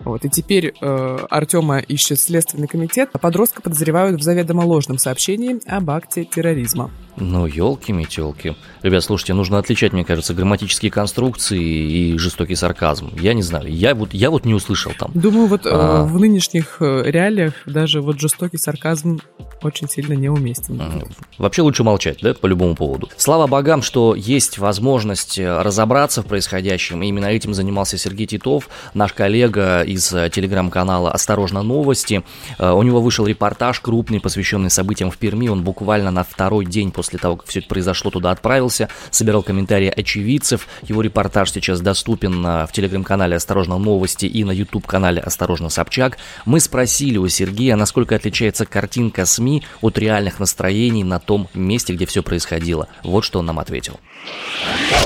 Вот, 0.00 0.24
и 0.24 0.28
теперь 0.28 0.74
э, 0.80 1.18
Артема 1.30 1.78
ищет 1.78 2.20
Следственный 2.20 2.68
комитет, 2.68 3.10
а 3.12 3.18
подростка 3.18 3.62
подозревают 3.62 4.20
в 4.20 4.22
заведомо 4.22 4.62
ложном 4.62 4.98
сообщении 4.98 5.60
об 5.66 5.90
акте 5.90 6.24
терроризма. 6.24 6.90
Ну, 7.16 7.46
елки-метелки. 7.46 8.56
Ребят, 8.82 9.04
слушайте, 9.04 9.34
нужно 9.34 9.58
отличать, 9.58 9.92
мне 9.92 10.04
кажется, 10.04 10.34
грамматические 10.34 10.90
конструкции 10.90 11.60
и 11.60 12.18
жестокий 12.18 12.54
сарказм. 12.54 13.10
Я 13.18 13.34
не 13.34 13.42
знаю, 13.42 13.70
я 13.70 13.94
вот, 13.94 14.14
я 14.14 14.30
вот 14.30 14.44
не 14.44 14.54
услышал 14.54 14.92
там. 14.98 15.10
Думаю, 15.14 15.46
вот 15.46 15.62
а... 15.64 16.02
э, 16.02 16.06
в 16.06 16.18
нынешних 16.18 16.78
э, 16.80 17.02
реалиях 17.06 17.54
даже 17.66 18.00
вот 18.00 18.20
жестокий 18.20 18.58
сарказм 18.58 19.20
очень 19.64 19.88
сильно 19.88 20.14
неуместен. 20.14 21.04
Вообще 21.38 21.62
лучше 21.62 21.84
молчать, 21.84 22.18
да, 22.22 22.34
по 22.34 22.46
любому 22.46 22.74
поводу. 22.74 23.08
Слава 23.16 23.46
богам, 23.46 23.82
что 23.82 24.14
есть 24.14 24.58
возможность 24.58 25.38
э, 25.38 25.62
разобраться 25.62 26.22
в 26.22 26.26
происходящем, 26.26 27.02
и 27.02 27.08
именно 27.08 27.26
этим 27.26 27.54
занимался 27.54 27.98
Сергей 27.98 28.26
Титов, 28.26 28.68
наш 28.94 29.12
коллега 29.12 29.82
из 29.82 30.12
э, 30.12 30.30
телеграм-канала 30.30 31.10
«Осторожно, 31.12 31.62
новости». 31.62 32.22
У 32.58 32.82
него 32.82 33.00
вышел 33.00 33.26
репортаж 33.26 33.80
крупный, 33.80 34.20
посвященный 34.20 34.70
событиям 34.70 35.10
в 35.10 35.18
Перми, 35.18 35.48
он 35.48 35.62
буквально 35.62 36.10
на 36.10 36.24
второй 36.24 36.64
день 36.64 36.90
после 36.90 37.18
того, 37.18 37.36
как 37.36 37.46
все 37.46 37.60
это 37.60 37.68
произошло, 37.68 38.10
туда 38.10 38.30
отправился, 38.30 38.88
собирал 39.10 39.42
комментарии 39.42 39.92
очевидцев. 39.94 40.66
Его 40.82 41.02
репортаж 41.02 41.50
сейчас 41.52 41.80
доступен 41.80 42.42
в 42.42 42.68
телеграм-канале 42.72 43.36
«Осторожно, 43.36 43.78
новости» 43.78 44.26
и 44.26 44.44
на 44.44 44.52
YouTube-канале 44.52 45.20
«Осторожно, 45.20 45.68
Собчак». 45.68 46.18
Мы 46.44 46.60
спросили 46.60 47.18
у 47.18 47.28
Сергея, 47.28 47.76
насколько 47.76 48.16
отличается 48.16 48.64
картинка 48.64 49.26
СМИ 49.26 49.51
от 49.80 49.98
реальных 49.98 50.38
настроений 50.38 51.04
на 51.04 51.18
том 51.18 51.48
месте, 51.52 51.92
где 51.92 52.06
все 52.06 52.22
происходило. 52.22 52.88
Вот 53.02 53.24
что 53.24 53.40
он 53.40 53.46
нам 53.46 53.58
ответил. 53.58 53.98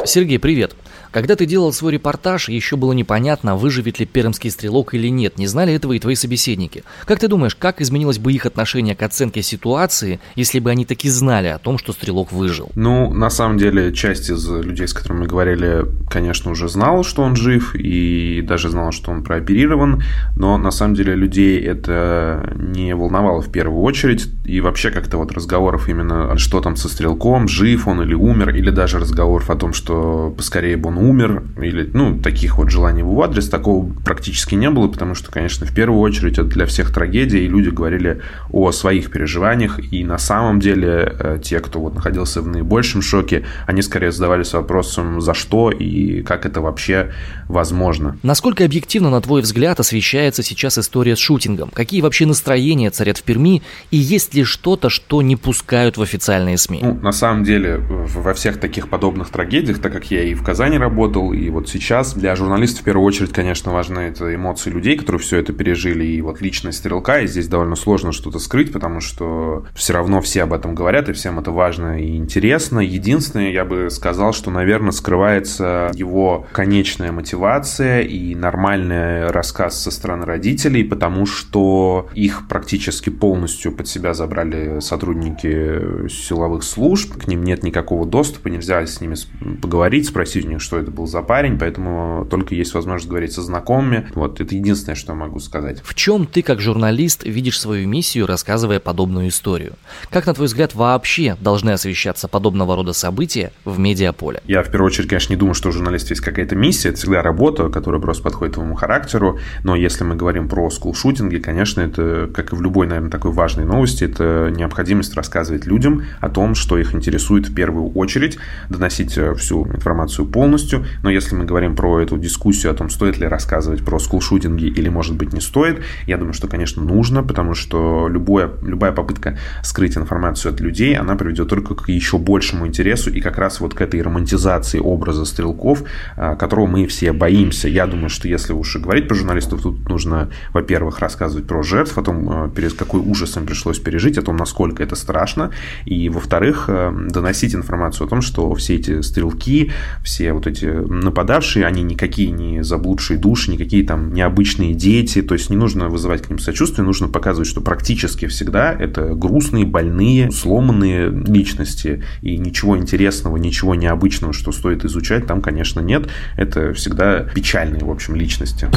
Сергей, 0.05 0.39
привет. 0.39 0.77
Когда 1.17 1.35
ты 1.35 1.47
делал 1.47 1.73
свой 1.73 1.93
репортаж, 1.93 2.51
еще 2.51 2.77
было 2.77 2.93
непонятно, 2.93 3.57
выживет 3.57 3.99
ли 3.99 4.05
пермский 4.05 4.51
стрелок 4.51 4.93
или 4.93 5.09
нет. 5.09 5.39
Не 5.39 5.47
знали 5.47 5.73
этого 5.73 5.95
и 5.95 5.99
твои 5.99 6.15
собеседники. 6.15 6.85
Как 7.07 7.21
ты 7.21 7.27
думаешь, 7.27 7.55
как 7.55 7.81
изменилось 7.81 8.19
бы 8.19 8.35
их 8.35 8.45
отношение 8.45 8.95
к 8.95 9.03
оценке 9.03 9.41
ситуации, 9.41 10.21
если 10.35 10.59
бы 10.59 10.71
они 10.71 10.85
таки 10.85 11.09
знали 11.09 11.47
о 11.47 11.57
том, 11.57 11.79
что 11.79 11.95
стрелок 11.95 12.33
выжил? 12.33 12.71
Ну, 12.75 13.11
на 13.15 13.31
самом 13.31 13.57
деле, 13.57 13.95
часть 13.95 14.29
из 14.29 14.47
людей, 14.47 14.87
с 14.87 14.93
которыми 14.93 15.21
мы 15.21 15.27
говорили, 15.27 15.87
конечно, 16.11 16.51
уже 16.51 16.69
знала, 16.69 17.03
что 17.03 17.23
он 17.23 17.35
жив, 17.35 17.75
и 17.75 18.43
даже 18.47 18.69
знала, 18.69 18.93
что 18.93 19.11
он 19.11 19.25
прооперирован, 19.25 20.03
но 20.37 20.59
на 20.59 20.71
самом 20.71 20.97
деле 20.97 21.15
людей 21.15 21.59
это 21.63 22.53
не 22.57 22.95
волновало 22.95 23.41
в 23.41 23.51
первую 23.51 23.81
очередь, 23.81 24.27
и 24.45 24.61
вообще 24.61 24.91
как-то 24.91 25.17
вот 25.17 25.33
разговоров 25.33 25.89
именно, 25.89 26.37
что 26.37 26.61
там 26.61 26.77
со 26.77 26.91
стрелком, 26.91 27.49
жив 27.49 27.89
он 27.89 28.03
или 28.03 28.13
умер, 28.13 28.55
или 28.55 28.69
даже 28.69 28.99
разговоров 28.99 29.49
о 29.49 29.57
том, 29.57 29.73
что 29.73 30.35
поскорее 30.37 30.77
бы 30.77 30.91
он 30.91 30.99
умер, 30.99 31.06
или, 31.13 31.91
ну, 31.93 32.19
таких 32.19 32.59
вот 32.59 32.71
желаний 32.71 33.03
в 33.03 33.21
адрес, 33.21 33.49
такого 33.49 33.91
практически 34.05 34.55
не 34.55 34.71
было, 34.71 34.89
потому 34.89 35.15
что, 35.15 35.31
конечно, 35.31 35.67
в 35.67 35.75
первую 35.75 36.01
очередь 36.01 36.35
это 36.35 36.45
для 36.45 36.67
всех 36.67 36.93
трагедия, 36.93 37.45
и 37.45 37.49
люди 37.49 37.69
говорили 37.69 38.21
о 38.51 38.73
своих 38.73 39.11
переживаниях, 39.11 39.81
и 39.93 40.05
на 40.05 40.19
самом 40.19 40.61
деле 40.61 41.13
э, 41.19 41.39
те, 41.43 41.61
кто 41.61 41.81
вот 41.81 41.95
находился 41.95 42.43
в 42.43 42.49
наибольшем 42.49 43.03
шоке, 43.03 43.45
они 43.67 43.83
скорее 43.83 44.13
задавались 44.13 44.53
вопросом, 44.53 45.21
за 45.21 45.35
что 45.35 45.71
и 45.71 46.23
как 46.23 46.47
это 46.47 46.61
вообще 46.61 47.13
возможно. 47.49 48.19
Насколько 48.23 48.65
объективно, 48.65 49.11
на 49.11 49.21
твой 49.21 49.43
взгляд, 49.43 49.81
освещается 49.81 50.43
сейчас 50.43 50.79
история 50.79 51.17
с 51.17 51.19
шутингом? 51.19 51.71
Какие 51.73 52.01
вообще 52.01 52.27
настроения 52.27 52.91
царят 52.91 53.19
в 53.19 53.23
Перми, 53.23 53.63
и 53.91 53.97
есть 53.97 54.35
ли 54.35 54.45
что-то, 54.45 54.91
что 54.91 55.23
не 55.23 55.37
пускают 55.37 55.97
в 55.97 56.03
официальные 56.03 56.59
СМИ? 56.59 56.81
Ну, 56.83 56.95
на 56.95 57.13
самом 57.13 57.45
деле, 57.45 57.79
во 57.79 58.35
всех 58.35 58.59
таких 58.59 58.89
подобных 58.89 59.31
трагедиях, 59.31 59.79
так 59.79 59.93
как 59.93 60.11
я 60.11 60.23
и 60.23 60.35
в 60.35 60.43
Казани 60.43 60.79
работал, 60.97 61.35
и 61.35 61.51
вот 61.51 61.69
сейчас 61.69 62.15
для 62.15 62.35
журналистов 62.37 62.81
в 62.81 62.85
первую 62.85 63.07
очередь, 63.07 63.31
конечно, 63.31 63.71
важны 63.71 64.01
это 64.01 64.35
эмоции 64.35 64.71
людей, 64.71 64.97
которые 64.97 65.21
все 65.21 65.37
это 65.39 65.53
пережили, 65.53 66.05
и 66.05 66.23
вот 66.23 66.41
личность 66.41 66.79
стрелка, 66.79 67.21
и 67.21 67.27
здесь 67.27 67.49
довольно 67.49 67.77
сложно 67.77 68.13
что-то 68.13 68.39
скрыть, 68.39 68.73
потому 68.73 69.01
что 69.01 69.67
все 69.75 69.93
равно 69.93 70.23
все 70.23 70.45
об 70.45 70.55
этом 70.55 70.75
говорят, 70.75 71.11
и 71.11 71.13
всем 71.13 71.39
это 71.39 71.51
важно 71.51 72.01
и 72.01 72.17
интересно. 72.17 72.81
Единственное, 72.81 73.51
я 73.51 73.67
бы 73.67 73.91
сказал, 73.91 74.33
что, 74.33 74.51
наверное, 74.51 74.93
скрывается 74.93 75.91
его 75.95 76.47
конечная 76.53 77.13
мотивация 77.13 78.01
и 78.01 78.35
нормальный 78.35 79.27
рассказ 79.27 79.79
со 79.79 79.91
стороны 79.91 80.25
родителей, 80.25 80.83
потому 80.83 81.27
что 81.27 82.09
их 82.15 82.49
практически 82.49 83.11
полностью 83.11 83.71
под 83.71 83.87
себя 83.87 84.15
забрали 84.15 84.81
сотрудники 84.81 86.09
силовых 86.09 86.63
служб, 86.63 87.19
к 87.19 87.29
ним 87.29 87.45
нет 87.45 87.63
никакого 87.63 88.07
доступа, 88.07 88.49
нельзя 88.49 88.87
с 88.87 89.03
ними 89.03 89.17
поговорить, 89.61 90.07
спросить 90.07 90.47
у 90.47 90.49
них, 90.49 90.63
что 90.63 90.76
это 90.79 90.91
был 90.91 91.07
за 91.07 91.23
парень, 91.23 91.59
поэтому 91.59 92.27
только 92.31 92.55
есть 92.55 92.75
возможность 92.75 93.09
говорить 93.09 93.33
со 93.33 93.43
знакомыми. 93.43 94.09
Вот 94.15 94.41
это 94.41 94.55
единственное, 94.55 94.97
что 94.97 95.13
я 95.13 95.19
могу 95.19 95.39
сказать. 95.41 95.81
В 95.83 95.95
чем 95.95 96.27
ты, 96.27 96.43
как 96.43 96.61
журналист, 96.61 97.25
видишь 97.25 97.61
свою 97.61 97.89
миссию, 97.89 98.27
рассказывая 98.27 98.81
подобную 98.81 99.29
историю? 99.29 99.75
Как, 100.11 100.27
на 100.27 100.35
твой 100.35 100.47
взгляд, 100.47 100.75
вообще 100.75 101.37
должны 101.41 101.71
освещаться 101.71 102.29
подобного 102.29 102.77
рода 102.77 102.93
события 102.93 103.53
в 103.65 103.79
медиаполе? 103.79 104.41
Я, 104.45 104.63
в 104.63 104.71
первую 104.71 104.87
очередь, 104.87 105.09
конечно, 105.09 105.33
не 105.33 105.39
думаю, 105.39 105.55
что 105.55 105.69
у 105.69 105.73
журналиста 105.73 106.11
есть 106.11 106.23
какая-то 106.23 106.57
миссия. 106.57 106.91
Это 106.91 106.99
всегда 106.99 107.23
работа, 107.23 107.69
которая 107.69 108.01
просто 108.01 108.23
подходит 108.23 108.55
твоему 108.55 108.75
характеру. 108.75 109.39
Но 109.65 109.77
если 109.77 110.05
мы 110.05 110.17
говорим 110.17 110.49
про 110.49 110.71
скулшутинги, 110.71 111.39
конечно, 111.39 111.81
это, 111.81 112.31
как 112.35 112.53
и 112.53 112.57
в 112.57 112.63
любой, 112.63 112.87
наверное, 112.87 113.11
такой 113.11 113.33
важной 113.33 113.65
новости, 113.65 114.05
это 114.05 114.53
необходимость 114.55 115.15
рассказывать 115.15 115.67
людям 115.67 116.05
о 116.21 116.29
том, 116.29 116.55
что 116.55 116.79
их 116.79 116.95
интересует 116.95 117.49
в 117.49 117.55
первую 117.55 117.93
очередь, 117.93 118.39
доносить 118.69 119.17
э, 119.17 119.35
всю 119.35 119.67
информацию 119.67 120.27
полностью, 120.27 120.66
полностью, 120.67 120.85
но 121.03 121.11
если 121.11 121.35
мы 121.35 121.45
говорим 121.45 121.75
про 121.77 122.01
эту 122.01 122.19
дискуссию 122.19 122.73
о 122.73 122.75
том, 122.75 122.91
стоит 122.91 123.19
ли 123.19 123.27
рассказывать 123.27 123.85
про 123.85 123.99
скулшутинги 123.99 124.67
или, 124.67 124.89
может 124.89 125.17
быть, 125.17 125.33
не 125.33 125.41
стоит, 125.41 125.81
я 126.07 126.17
думаю, 126.17 126.33
что, 126.33 126.49
конечно, 126.49 126.83
нужно, 126.83 127.23
потому 127.23 127.55
что 127.55 128.09
любое, 128.09 128.51
любая 128.63 128.93
попытка 128.93 129.39
скрыть 129.63 129.97
информацию 129.97 130.53
от 130.53 130.61
людей, 130.61 130.97
она 130.97 131.17
приведет 131.17 131.49
только 131.49 131.75
к 131.75 131.89
еще 131.89 132.19
большему 132.19 132.67
интересу 132.67 133.11
и 133.11 133.21
как 133.21 133.39
раз 133.39 133.61
вот 133.61 133.75
к 133.75 133.81
этой 133.81 134.03
романтизации 134.03 134.79
образа 134.79 135.25
стрелков, 135.25 135.83
а, 136.17 136.37
которого 136.37 136.67
мы 136.67 136.87
все 136.87 137.13
боимся. 137.13 137.69
Я 137.69 137.87
думаю, 137.87 138.09
что 138.09 138.29
если 138.29 138.53
уж 138.53 138.77
и 138.77 138.79
говорить 138.79 139.09
про 139.09 139.15
журналистов, 139.15 139.63
тут 139.63 139.89
нужно, 139.89 140.29
во-первых, 140.53 140.99
рассказывать 140.99 141.47
про 141.47 141.63
жертв, 141.63 141.97
о 141.99 142.03
том, 142.03 142.29
а, 142.31 142.49
перед 142.49 142.73
какой 142.73 143.01
ужас 143.01 143.37
им 143.37 143.47
пришлось 143.47 143.79
пережить, 143.79 144.19
о 144.19 144.23
том, 144.23 144.37
насколько 144.37 144.83
это 144.83 144.97
страшно, 144.97 145.51
и, 145.85 146.09
во-вторых, 146.09 146.67
а, 146.69 146.93
доносить 146.93 147.55
информацию 147.55 148.07
о 148.07 148.09
том, 148.09 148.23
что 148.23 148.55
все 148.55 148.75
эти 148.77 149.03
стрелки, 149.03 149.71
все 150.03 150.33
вот 150.33 150.47
эти 150.47 150.56
нападавшие, 150.63 151.67
они 151.67 151.83
никакие 151.83 152.31
не 152.31 152.63
заблудшие 152.63 153.19
души, 153.19 153.51
никакие 153.51 153.85
там 153.85 154.13
необычные 154.13 154.75
дети, 154.75 155.23
то 155.23 155.35
есть 155.35 155.51
не 155.51 155.57
нужно 155.57 155.89
вызывать 155.89 156.23
к 156.23 156.29
ним 156.29 156.39
сочувствие, 156.39 156.85
нужно 156.85 157.09
показывать, 157.09 157.49
что 157.49 157.61
практически 157.61 158.27
всегда 158.27 158.73
это 158.73 159.15
грустные, 159.15 159.65
больные, 159.65 160.31
сломанные 160.31 161.09
личности, 161.11 162.03
и 162.23 162.39
ничего 162.39 162.77
интересного, 162.77 163.37
ничего 163.37 163.75
необычного, 163.75 164.33
что 164.33 164.53
стоит 164.53 164.85
изучать, 164.85 165.27
там, 165.27 165.41
конечно, 165.43 165.81
нет, 165.81 166.09
это 166.37 166.73
всегда 166.75 167.21
печальные, 167.21 167.85
в 167.85 167.91
общем, 167.91 168.17
личности. 168.17 168.69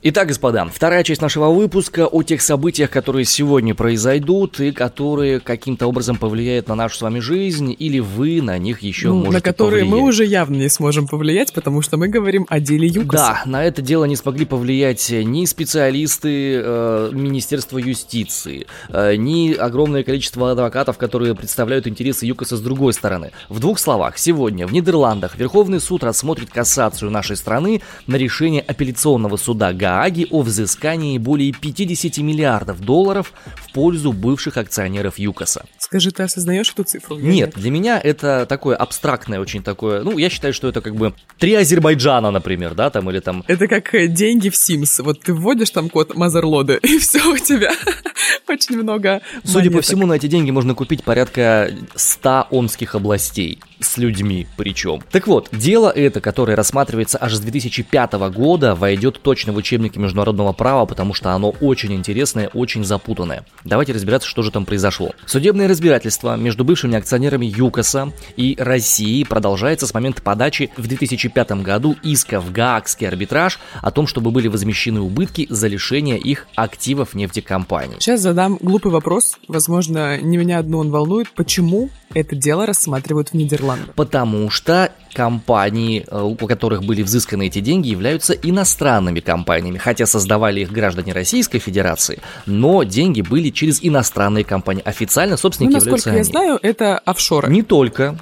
Итак, 0.00 0.28
господа, 0.28 0.64
вторая 0.72 1.02
часть 1.02 1.20
нашего 1.20 1.48
выпуска 1.48 2.06
о 2.06 2.22
тех 2.22 2.40
событиях, 2.40 2.88
которые 2.88 3.24
сегодня 3.24 3.74
произойдут 3.74 4.60
и 4.60 4.70
которые 4.70 5.40
каким-то 5.40 5.88
образом 5.88 6.16
повлияют 6.16 6.68
на 6.68 6.76
нашу 6.76 6.98
с 6.98 7.02
вами 7.02 7.18
жизнь, 7.18 7.74
или 7.76 7.98
вы 7.98 8.40
на 8.40 8.58
них 8.58 8.82
еще 8.82 9.08
ну, 9.08 9.14
можете 9.16 9.34
На 9.34 9.40
которые 9.40 9.80
повлиять. 9.84 10.00
мы 10.00 10.08
уже 10.08 10.24
явно 10.24 10.54
не 10.54 10.68
сможем 10.68 11.08
повлиять, 11.08 11.52
потому 11.52 11.82
что 11.82 11.96
мы 11.96 12.06
говорим 12.06 12.46
о 12.48 12.60
деле 12.60 12.86
ЮКОСа. 12.86 13.40
Да, 13.44 13.50
на 13.50 13.64
это 13.64 13.82
дело 13.82 14.04
не 14.04 14.14
смогли 14.14 14.44
повлиять 14.44 15.10
ни 15.10 15.44
специалисты 15.46 16.62
э, 16.62 17.10
Министерства 17.12 17.78
юстиции, 17.78 18.68
э, 18.90 19.16
ни 19.16 19.52
огромное 19.52 20.04
количество 20.04 20.52
адвокатов, 20.52 20.96
которые 20.96 21.34
представляют 21.34 21.88
интересы 21.88 22.24
ЮКОСа 22.24 22.56
с 22.56 22.60
другой 22.60 22.92
стороны. 22.92 23.32
В 23.48 23.58
двух 23.58 23.80
словах, 23.80 24.16
сегодня 24.16 24.68
в 24.68 24.72
Нидерландах 24.72 25.36
Верховный 25.36 25.80
суд 25.80 26.04
рассмотрит 26.04 26.50
кассацию 26.50 27.10
нашей 27.10 27.36
страны 27.36 27.82
на 28.06 28.14
решение 28.14 28.60
апелляционного 28.60 29.36
суда 29.36 29.72
ГА 29.72 29.87
Гааге 29.88 30.26
о 30.30 30.42
взыскании 30.42 31.16
более 31.16 31.50
50 31.52 32.18
миллиардов 32.18 32.80
долларов 32.80 33.32
в 33.56 33.72
пользу 33.72 34.12
бывших 34.12 34.58
акционеров 34.58 35.18
ЮКОСа. 35.18 35.64
Скажи, 35.78 36.10
ты 36.10 36.24
осознаешь 36.24 36.70
эту 36.70 36.84
цифру? 36.84 37.16
Нет, 37.16 37.24
нет, 37.24 37.52
для 37.56 37.70
меня 37.70 37.98
это 37.98 38.44
такое 38.46 38.76
абстрактное 38.76 39.40
очень 39.40 39.62
такое, 39.62 40.02
ну, 40.02 40.18
я 40.18 40.28
считаю, 40.28 40.52
что 40.52 40.68
это 40.68 40.82
как 40.82 40.94
бы 40.94 41.14
три 41.38 41.54
Азербайджана, 41.54 42.30
например, 42.30 42.74
да, 42.74 42.90
там, 42.90 43.08
или 43.08 43.20
там... 43.20 43.44
Это 43.46 43.66
как 43.66 43.94
э, 43.94 44.08
деньги 44.08 44.50
в 44.50 44.54
Sims, 44.54 45.02
вот 45.02 45.22
ты 45.22 45.32
вводишь 45.32 45.70
там 45.70 45.88
код 45.88 46.14
Мазерлода, 46.14 46.74
и 46.82 46.98
все 46.98 47.24
у 47.26 47.38
тебя 47.38 47.72
очень 48.48 48.76
много 48.76 49.22
Судя 49.42 49.70
монеток. 49.70 49.76
по 49.76 49.80
всему, 49.80 50.04
на 50.04 50.14
эти 50.14 50.26
деньги 50.26 50.50
можно 50.50 50.74
купить 50.74 51.02
порядка 51.02 51.70
100 51.94 52.48
омских 52.50 52.94
областей 52.94 53.58
с 53.80 53.96
людьми 53.96 54.46
причем. 54.56 55.02
Так 55.10 55.26
вот, 55.26 55.48
дело 55.52 55.88
это, 55.88 56.20
которое 56.20 56.56
рассматривается 56.56 57.16
аж 57.18 57.32
с 57.32 57.40
2005 57.40 58.12
года, 58.34 58.74
войдет 58.74 59.20
точно 59.22 59.52
в 59.52 59.56
учебник 59.56 59.77
учебники 59.78 59.98
международного 59.98 60.52
права, 60.52 60.86
потому 60.86 61.14
что 61.14 61.32
оно 61.32 61.50
очень 61.60 61.92
интересное, 61.92 62.48
очень 62.52 62.84
запутанное. 62.84 63.44
Давайте 63.64 63.92
разбираться, 63.92 64.28
что 64.28 64.42
же 64.42 64.50
там 64.50 64.66
произошло. 64.66 65.12
Судебное 65.24 65.68
разбирательство 65.68 66.36
между 66.36 66.64
бывшими 66.64 66.96
акционерами 66.96 67.46
ЮКОСа 67.46 68.12
и 68.36 68.56
Россией 68.58 69.24
продолжается 69.24 69.86
с 69.86 69.94
момента 69.94 70.20
подачи 70.20 70.70
в 70.76 70.88
2005 70.88 71.62
году 71.62 71.94
иска 72.02 72.40
в 72.40 72.50
Гаагский 72.50 73.06
арбитраж 73.06 73.60
о 73.80 73.90
том, 73.92 74.08
чтобы 74.08 74.32
были 74.32 74.48
возмещены 74.48 75.00
убытки 75.00 75.46
за 75.48 75.68
лишение 75.68 76.18
их 76.18 76.48
активов 76.56 77.14
нефтекомпаний. 77.14 77.96
Сейчас 78.00 78.20
задам 78.20 78.58
глупый 78.60 78.90
вопрос, 78.90 79.38
возможно, 79.46 80.20
не 80.20 80.36
меня 80.36 80.58
одну 80.58 80.78
он 80.78 80.90
волнует. 80.90 81.30
Почему 81.30 81.90
это 82.14 82.34
дело 82.34 82.66
рассматривают 82.66 83.28
в 83.28 83.34
Нидерландах? 83.34 83.94
Потому 83.94 84.50
что 84.50 84.90
компании, 85.12 86.04
э, 86.06 86.22
у 86.22 86.34
которых 86.46 86.84
были 86.84 87.02
взысканы 87.02 87.46
эти 87.48 87.60
деньги, 87.60 87.88
являются 87.88 88.32
иностранными 88.32 89.20
компаниями, 89.20 89.67
хотя 89.76 90.06
создавали 90.06 90.60
их 90.60 90.72
граждане 90.72 91.12
Российской 91.12 91.58
Федерации, 91.58 92.20
но 92.46 92.82
деньги 92.82 93.20
были 93.20 93.50
через 93.50 93.80
иностранные 93.82 94.44
компании. 94.44 94.82
Официально 94.84 95.36
собственники 95.36 95.74
ну, 95.74 95.80
являются 95.80 96.10
я 96.10 96.16
они. 96.16 96.24
знаю, 96.24 96.58
это 96.62 96.98
офшоры. 96.98 97.50
Не 97.50 97.62
только. 97.62 98.18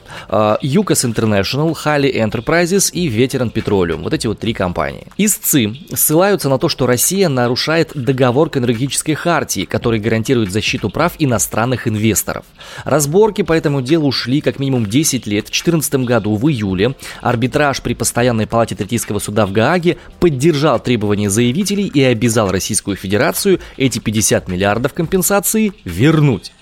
Юкос 0.60 1.04
uh, 1.04 1.14
International, 1.14 1.74
Hali 1.84 2.12
Enterprises 2.12 2.90
и 2.92 3.08
Veteran 3.08 3.52
Petroleum. 3.52 4.02
Вот 4.02 4.12
эти 4.12 4.26
вот 4.26 4.38
три 4.38 4.52
компании. 4.52 5.06
Истцы 5.16 5.76
ссылаются 5.94 6.48
на 6.48 6.58
то, 6.58 6.68
что 6.68 6.86
Россия 6.86 7.28
нарушает 7.28 7.92
договор 7.94 8.50
к 8.50 8.56
энергетической 8.56 9.14
хартии, 9.14 9.64
который 9.64 10.00
гарантирует 10.00 10.50
защиту 10.50 10.90
прав 10.90 11.12
иностранных 11.18 11.86
инвесторов. 11.88 12.44
Разборки 12.84 13.42
по 13.42 13.52
этому 13.52 13.82
делу 13.82 14.10
шли 14.12 14.40
как 14.40 14.58
минимум 14.58 14.86
10 14.86 15.26
лет. 15.26 15.44
В 15.44 15.50
2014 15.50 15.94
году, 16.06 16.36
в 16.36 16.48
июле, 16.48 16.94
арбитраж 17.20 17.82
при 17.82 17.94
постоянной 17.94 18.46
палате 18.46 18.74
Третийского 18.74 19.18
суда 19.18 19.46
в 19.46 19.52
Гааге 19.52 19.98
поддержал 20.20 20.80
требования 20.80 21.30
заявителей 21.36 21.86
и 21.86 22.02
обязал 22.02 22.50
Российскую 22.50 22.96
Федерацию 22.96 23.60
эти 23.76 23.98
50 23.98 24.48
миллиардов 24.48 24.94
компенсации 24.94 25.72
вернуть. 25.84 26.52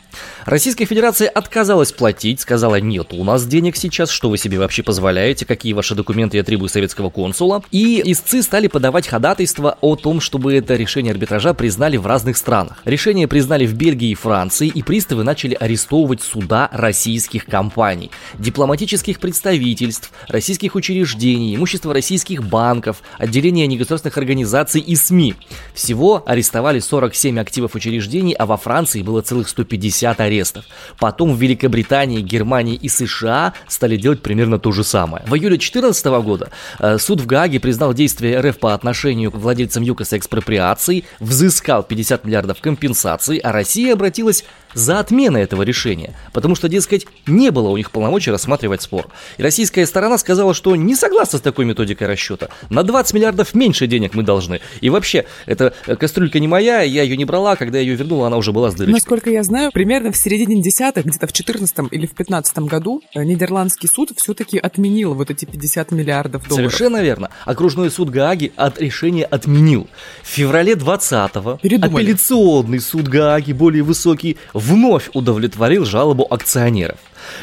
Российская 0.45 0.85
Федерация 0.85 1.29
отказалась 1.29 1.93
платить, 1.93 2.41
сказала, 2.41 2.81
нет, 2.81 3.13
у 3.13 3.25
нас 3.25 3.47
денег 3.47 3.77
сейчас, 3.77 4.11
что 4.11 4.31
вы 4.31 4.39
себе 4.39 4.59
вообще 4.59 4.83
позволяете, 4.83 5.47
какие 5.47 5.73
ваши 5.73 5.95
документы 5.95 6.37
я 6.37 6.45
требую 6.45 6.69
советского 6.69 7.11
консула. 7.11 7.63
И 7.71 8.03
истцы 8.05 8.43
стали 8.43 8.67
подавать 8.67 9.09
ходатайство 9.09 9.79
о 9.81 9.97
том, 9.97 10.21
чтобы 10.21 10.55
это 10.55 10.77
решение 10.77 11.13
арбитража 11.13 11.55
признали 11.55 11.97
в 11.97 12.07
разных 12.07 12.37
странах. 12.37 12.83
Решение 12.85 13.27
признали 13.27 13.67
в 13.67 13.75
Бельгии 13.75 14.11
и 14.11 14.15
Франции, 14.15 14.69
и 14.69 14.83
приставы 14.83 15.25
начали 15.25 15.55
арестовывать 15.55 16.23
суда 16.23 16.69
российских 16.73 17.47
компаний, 17.47 18.11
дипломатических 18.39 19.21
представительств, 19.21 20.13
российских 20.29 20.75
учреждений, 20.75 21.57
имущество 21.57 21.95
российских 21.95 22.45
банков, 22.45 23.03
отделения 23.19 23.67
негосударственных 23.67 24.19
организаций 24.19 24.81
и 24.81 24.95
СМИ. 24.95 25.35
Всего 25.75 26.23
арестовали 26.27 26.81
47 26.81 27.39
активов 27.41 27.75
учреждений, 27.75 28.35
а 28.35 28.47
во 28.47 28.57
Франции 28.57 29.03
было 29.03 29.23
целых 29.23 29.49
150 29.49 30.04
арестов 30.13 30.35
арестов. 30.35 30.65
Потом 30.99 31.35
в 31.35 31.41
Великобритании, 31.41 32.21
Германии 32.21 32.75
и 32.75 32.89
США 32.89 33.55
стали 33.69 33.97
делать 33.97 34.23
примерно 34.23 34.59
то 34.59 34.73
же 34.73 34.85
самое. 34.85 35.25
В 35.27 35.35
июле 35.35 35.57
2014 35.57 36.07
года 36.23 36.51
э, 36.79 36.99
суд 36.99 37.21
в 37.21 37.27
Гааге 37.27 37.61
признал 37.61 37.95
действия 37.95 38.41
РФ 38.41 38.59
по 38.59 38.75
отношению 38.75 39.31
к 39.31 39.37
владельцам 39.37 39.83
ЮКОСа 39.83 40.19
экспроприацией, 40.19 41.05
взыскал 41.21 41.83
50 41.83 42.25
миллиардов 42.25 42.61
компенсаций, 42.61 43.39
а 43.39 43.53
Россия 43.53 43.95
обратилась 43.95 44.45
за 44.75 44.99
отменой 44.99 45.43
этого 45.43 45.63
решения, 45.63 46.15
потому 46.33 46.55
что, 46.55 46.69
дескать, 46.69 47.07
не 47.27 47.51
было 47.51 47.69
у 47.69 47.77
них 47.77 47.91
полномочий 47.91 48.31
рассматривать 48.31 48.83
спор. 48.83 49.07
И 49.39 49.43
российская 49.43 49.87
сторона 49.87 50.19
сказала, 50.19 50.53
что 50.53 50.75
не 50.77 50.95
согласна 50.95 51.39
с 51.39 51.43
такой 51.43 51.65
методикой 51.65 52.09
расчета. 52.09 52.49
На 52.71 52.83
20 52.83 53.15
миллиардов 53.15 53.55
меньше 53.55 53.87
денег 53.87 54.15
мы 54.15 54.23
должны. 54.23 54.61
И 54.81 54.91
вообще, 54.91 55.27
эта 55.47 55.73
кастрюлька 55.99 56.41
не 56.41 56.49
моя, 56.49 56.83
я 56.83 57.03
ее 57.03 57.17
не 57.17 57.25
брала, 57.25 57.57
когда 57.57 57.79
я 57.79 57.85
ее 57.85 57.95
вернула, 57.95 58.27
она 58.27 58.37
уже 58.37 58.53
была 58.53 58.71
с 58.71 58.75
дырочкой. 58.75 58.95
Насколько 58.95 59.31
я 59.31 59.43
знаю, 59.43 59.71
примерно 59.73 59.94
в 60.01 60.17
середине 60.17 60.63
десятых, 60.63 61.07
где-то 61.07 61.27
в 61.27 61.33
14 61.33 61.77
или 61.91 62.07
в 62.07 62.15
15 62.15 62.59
году, 62.61 63.03
э, 63.15 63.25
Нидерландский 63.25 63.89
суд 63.89 64.11
все-таки 64.17 64.59
отменил 64.59 65.15
вот 65.15 65.31
эти 65.31 65.45
50 65.45 65.93
миллиардов 65.93 66.49
долларов. 66.49 66.73
Совершенно 66.73 67.03
верно. 67.03 67.31
Окружной 67.45 67.91
суд 67.91 68.11
Гааги 68.11 68.53
от 68.57 68.81
решения 68.81 69.25
отменил. 69.25 69.89
В 70.23 70.29
феврале 70.29 70.75
20-го 70.75 71.61
апелляционный 71.63 72.81
суд 72.81 73.09
Гааги, 73.09 73.53
более 73.53 73.83
высокий, 73.83 74.37
вновь 74.53 75.11
удовлетворил 75.13 75.85
жалобу 75.85 76.27
акционеров. 76.29 76.99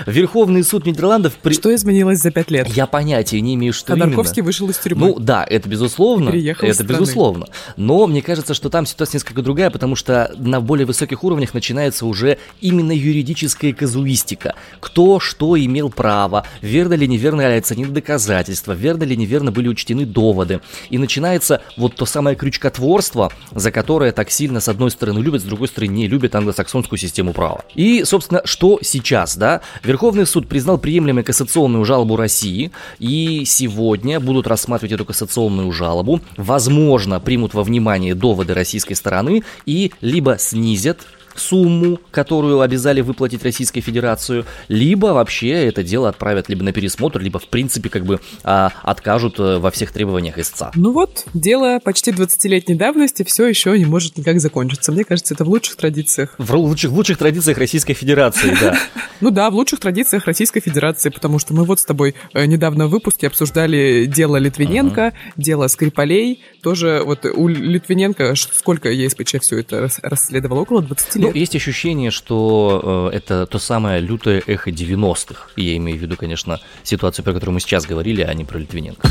Верховный 0.05 0.63
суд 0.63 0.85
Нидерландов... 0.85 1.33
При... 1.41 1.53
Что 1.53 1.73
изменилось 1.73 2.19
за 2.19 2.31
пять 2.31 2.51
лет? 2.51 2.67
Я 2.67 2.87
понятия 2.87 3.41
не 3.41 3.55
имею, 3.55 3.73
что 3.73 3.93
Ходорковский 3.93 4.39
именно. 4.39 4.47
вышел 4.47 4.69
из 4.69 4.77
тюрьмы. 4.77 5.07
Ну 5.07 5.19
да, 5.19 5.45
это 5.47 5.67
безусловно. 5.69 6.29
Это 6.29 6.83
безусловно. 6.83 7.47
Но 7.77 8.07
мне 8.07 8.21
кажется, 8.21 8.53
что 8.53 8.69
там 8.69 8.85
ситуация 8.85 9.17
несколько 9.17 9.41
другая, 9.41 9.69
потому 9.69 9.95
что 9.95 10.33
на 10.37 10.61
более 10.61 10.85
высоких 10.85 11.23
уровнях 11.23 11.53
начинается 11.53 12.05
уже 12.05 12.37
именно 12.59 12.91
юридическая 12.91 13.73
казуистика. 13.73 14.55
Кто 14.79 15.19
что 15.19 15.57
имел 15.57 15.89
право, 15.89 16.45
верно 16.61 16.93
ли 16.93 17.07
неверно 17.07 17.41
ли 17.41 17.57
оценены 17.57 17.91
доказательства, 17.91 18.73
верно 18.73 19.03
ли 19.03 19.15
неверно 19.15 19.51
были 19.51 19.67
учтены 19.67 20.05
доводы. 20.05 20.61
И 20.89 20.97
начинается 20.97 21.61
вот 21.77 21.95
то 21.95 22.05
самое 22.05 22.35
крючкотворство, 22.35 23.31
за 23.51 23.71
которое 23.71 24.11
так 24.11 24.31
сильно 24.31 24.59
с 24.59 24.67
одной 24.67 24.91
стороны 24.91 25.19
любят, 25.19 25.41
с 25.41 25.45
другой 25.45 25.67
стороны 25.67 25.91
не 25.91 26.07
любят 26.07 26.35
англосаксонскую 26.35 26.99
систему 26.99 27.33
права. 27.33 27.63
И, 27.75 28.03
собственно, 28.03 28.41
что 28.45 28.79
сейчас, 28.81 29.37
да? 29.37 29.61
Верховный 29.83 30.25
суд 30.25 30.47
признал 30.47 30.77
приемлемой 30.77 31.23
кассационную 31.23 31.85
жалобу 31.85 32.15
России, 32.15 32.71
и 32.99 33.43
сегодня 33.45 34.19
будут 34.19 34.47
рассматривать 34.47 34.93
эту 34.93 35.05
кассационную 35.05 35.71
жалобу. 35.71 36.21
Возможно, 36.37 37.19
примут 37.19 37.53
во 37.53 37.63
внимание 37.63 38.15
доводы 38.15 38.53
российской 38.53 38.93
стороны 38.93 39.43
и 39.65 39.91
либо 40.01 40.37
снизят 40.39 40.99
сумму, 41.41 41.99
которую 42.11 42.61
обязали 42.61 43.01
выплатить 43.01 43.43
Российской 43.43 43.81
Федерацию, 43.81 44.45
либо 44.67 45.07
вообще 45.07 45.49
это 45.49 45.83
дело 45.83 46.09
отправят 46.09 46.49
либо 46.49 46.63
на 46.63 46.71
пересмотр, 46.71 47.19
либо 47.19 47.39
в 47.39 47.47
принципе 47.47 47.89
как 47.89 48.05
бы 48.05 48.19
а, 48.43 48.71
откажут 48.83 49.39
э, 49.39 49.57
во 49.57 49.71
всех 49.71 49.91
требованиях 49.91 50.37
истца. 50.37 50.71
Ну 50.75 50.91
вот, 50.91 51.25
дело 51.33 51.79
почти 51.83 52.11
20-летней 52.11 52.75
давности 52.75 53.23
все 53.23 53.47
еще 53.47 53.77
не 53.77 53.85
может 53.85 54.17
никак 54.17 54.39
закончиться. 54.39 54.91
Мне 54.91 55.03
кажется, 55.03 55.33
это 55.33 55.43
в 55.43 55.49
лучших 55.49 55.75
традициях. 55.75 56.35
В 56.37 56.55
лучших, 56.55 56.91
в 56.91 56.95
лучших 56.95 57.17
традициях 57.17 57.57
Российской 57.57 57.93
Федерации, 57.93 58.55
да. 58.59 58.77
Ну 59.21 59.29
да, 59.29 59.51
в 59.51 59.53
лучших 59.53 59.79
традициях 59.79 60.25
Российской 60.25 60.61
Федерации, 60.61 61.09
потому 61.09 61.37
что 61.37 61.53
мы 61.53 61.63
вот 61.63 61.79
с 61.79 61.85
тобой 61.85 62.15
э, 62.33 62.45
недавно 62.45 62.87
в 62.87 62.89
выпуске 62.89 63.27
обсуждали 63.27 64.05
дело 64.05 64.37
Литвиненко, 64.37 65.13
дело 65.37 65.67
Скрипалей, 65.67 66.43
тоже 66.63 67.03
вот 67.05 67.25
у 67.25 67.47
Литвиненко 67.47 68.33
сколько 68.35 68.89
ЕСПЧ 68.89 69.35
все 69.41 69.59
это 69.59 69.89
расследовало? 70.01 70.61
Около 70.61 70.81
20 70.81 71.15
лет. 71.15 71.30
Есть 71.33 71.55
ощущение, 71.55 72.11
что 72.11 73.09
э, 73.11 73.15
это 73.15 73.45
то 73.45 73.59
самое 73.59 74.01
лютое 74.01 74.41
эхо 74.45 74.69
90-х. 74.69 75.49
Я 75.55 75.77
имею 75.77 75.97
в 75.97 76.01
виду, 76.01 76.15
конечно, 76.17 76.59
ситуацию, 76.83 77.23
про 77.23 77.33
которую 77.33 77.53
мы 77.53 77.59
сейчас 77.59 77.85
говорили, 77.85 78.21
а 78.21 78.33
не 78.33 78.45
про 78.45 78.59
Литвиненко. 78.59 79.07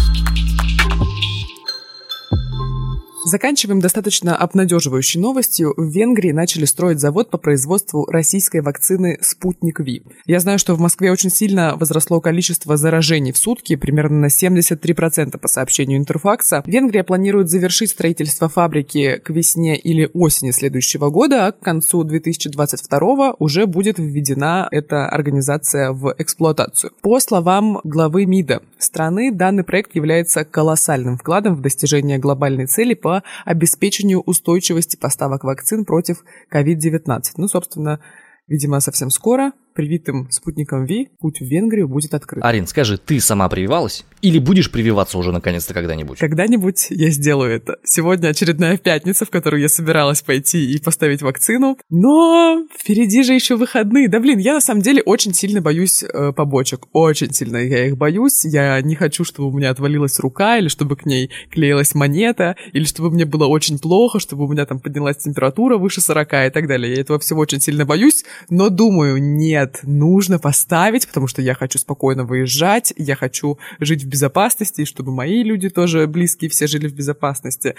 Заканчиваем 3.23 3.81
достаточно 3.81 4.35
обнадеживающей 4.35 5.21
новостью. 5.21 5.75
В 5.77 5.91
Венгрии 5.91 6.31
начали 6.31 6.65
строить 6.65 7.01
завод 7.01 7.29
по 7.29 7.37
производству 7.37 8.07
российской 8.07 8.63
вакцины 8.63 9.19
«Спутник 9.21 9.81
Ви». 9.81 10.03
Я 10.25 10.41
знаю, 10.41 10.59
что 10.59 10.75
в 10.75 10.81
Москве 10.81 11.13
очень 11.13 11.29
сильно 11.29 11.77
возросло 11.77 12.23
количество 12.23 12.79
заражений 12.79 13.33
в 13.33 13.39
сутки, 13.39 13.77
примерно 13.77 14.21
на 14.21 14.27
73% 14.27 15.39
по 15.39 15.49
сообщению 15.49 15.99
Интерфакса. 15.99 16.63
Венгрия 16.65 17.05
планирует 17.05 17.51
завершить 17.51 17.91
строительство 17.91 18.49
фабрики 18.49 19.21
к 19.23 19.29
весне 19.29 19.77
или 19.77 20.09
осени 20.15 20.51
следующего 20.51 21.11
года, 21.11 21.47
а 21.47 21.53
к 21.53 21.61
концу 21.61 22.05
2022 22.05 23.35
уже 23.39 23.67
будет 23.67 23.99
введена 23.99 24.67
эта 24.71 25.07
организация 25.07 25.93
в 25.93 26.15
эксплуатацию. 26.17 26.93
По 27.03 27.21
словам 27.21 27.81
главы 27.85 28.25
МИДа 28.25 28.63
страны, 28.79 29.31
данный 29.31 29.63
проект 29.63 29.95
является 29.95 30.45
колоссальным 30.45 31.19
вкладом 31.19 31.55
в 31.55 31.61
достижение 31.61 32.17
глобальной 32.17 32.65
цели 32.67 32.95
по 32.95 33.10
по 33.11 33.25
обеспечению 33.45 34.21
устойчивости 34.21 34.95
поставок 34.95 35.43
вакцин 35.43 35.85
против 35.85 36.23
COVID-19. 36.55 37.23
Ну, 37.39 37.49
собственно, 37.49 37.99
видимо, 38.47 38.79
совсем 38.79 39.11
скоро 39.11 39.51
привитым 39.81 40.31
спутником 40.31 40.85
Ви 40.85 41.09
путь 41.21 41.41
в 41.41 41.45
Венгрию 41.45 41.89
будет 41.89 42.13
открыт. 42.13 42.45
Арин, 42.45 42.67
скажи, 42.67 42.99
ты 42.99 43.19
сама 43.19 43.49
прививалась? 43.49 44.05
Или 44.21 44.39
будешь 44.39 44.71
прививаться 44.71 45.17
уже 45.17 45.33
наконец-то 45.33 45.73
когда-нибудь? 45.73 46.19
Когда-нибудь 46.19 46.89
я 46.91 47.09
сделаю 47.09 47.51
это. 47.53 47.79
Сегодня 47.83 48.29
очередная 48.29 48.77
пятница, 48.77 49.25
в 49.25 49.31
которую 49.31 49.63
я 49.63 49.71
собиралась 49.71 50.21
пойти 50.21 50.71
и 50.71 50.79
поставить 50.79 51.23
вакцину. 51.23 51.79
Но 51.89 52.67
впереди 52.79 53.23
же 53.23 53.33
еще 53.33 53.57
выходные. 53.57 54.11
Да 54.11 54.21
блин, 54.21 54.39
я 54.39 54.53
на 54.53 54.61
самом 54.61 54.83
деле 54.83 55.01
очень 55.03 55.33
сильно 55.33 55.63
боюсь 55.63 56.03
э, 56.03 56.33
побочек. 56.33 56.81
Очень 56.93 57.33
сильно 57.33 57.57
я 57.57 57.87
их 57.87 57.97
боюсь. 57.97 58.45
Я 58.45 58.83
не 58.83 58.97
хочу, 58.97 59.25
чтобы 59.25 59.49
у 59.49 59.57
меня 59.57 59.71
отвалилась 59.71 60.19
рука, 60.19 60.59
или 60.59 60.69
чтобы 60.69 60.97
к 60.97 61.07
ней 61.07 61.31
клеилась 61.51 61.95
монета, 61.95 62.57
или 62.75 62.85
чтобы 62.85 63.11
мне 63.11 63.25
было 63.25 63.47
очень 63.47 63.79
плохо, 63.79 64.21
чтобы 64.21 64.45
у 64.45 64.49
меня 64.49 64.67
там 64.67 64.79
поднялась 64.79 65.17
температура 65.17 65.79
выше 65.79 66.03
40 66.03 66.29
и 66.49 66.51
так 66.51 66.69
далее. 66.69 66.95
Я 66.95 67.01
этого 67.01 67.19
всего 67.19 67.41
очень 67.41 67.63
сильно 67.63 67.87
боюсь, 67.87 68.25
но 68.51 68.69
думаю, 68.69 69.17
нет, 69.23 69.70
нет, 69.71 69.81
нужно 69.83 70.39
поставить, 70.39 71.07
потому 71.07 71.27
что 71.27 71.43
я 71.43 71.55
хочу 71.55 71.79
спокойно 71.79 72.25
выезжать, 72.25 72.93
я 72.97 73.17
хочу 73.17 73.59
жить 73.79 74.05
в 74.05 74.09
безопасности, 74.09 74.83
и 74.83 74.85
чтобы 74.85 75.13
мои 75.13 75.43
люди 75.43 75.69
тоже 75.69 76.07
близкие 76.07 76.51
все 76.51 76.67
жили 76.67 76.89
в 76.89 76.95
безопасности. 76.95 77.75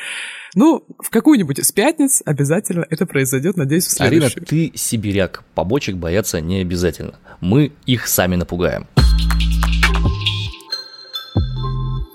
Ну, 0.56 0.84
в 1.00 1.10
какую-нибудь 1.10 1.60
из 1.60 1.72
пятниц 1.72 2.22
обязательно 2.26 2.86
это 2.90 3.06
произойдет, 3.06 3.58
надеюсь, 3.58 3.88
в 3.88 3.92
следующую. 3.92 4.32
Арина, 4.32 4.46
ты 4.46 4.72
сибиряк, 4.76 5.44
побочек 5.56 5.96
бояться 5.96 6.42
не 6.42 6.62
обязательно. 6.62 7.16
Мы 7.40 7.72
их 7.86 8.08
сами 8.08 8.36
напугаем. 8.36 8.88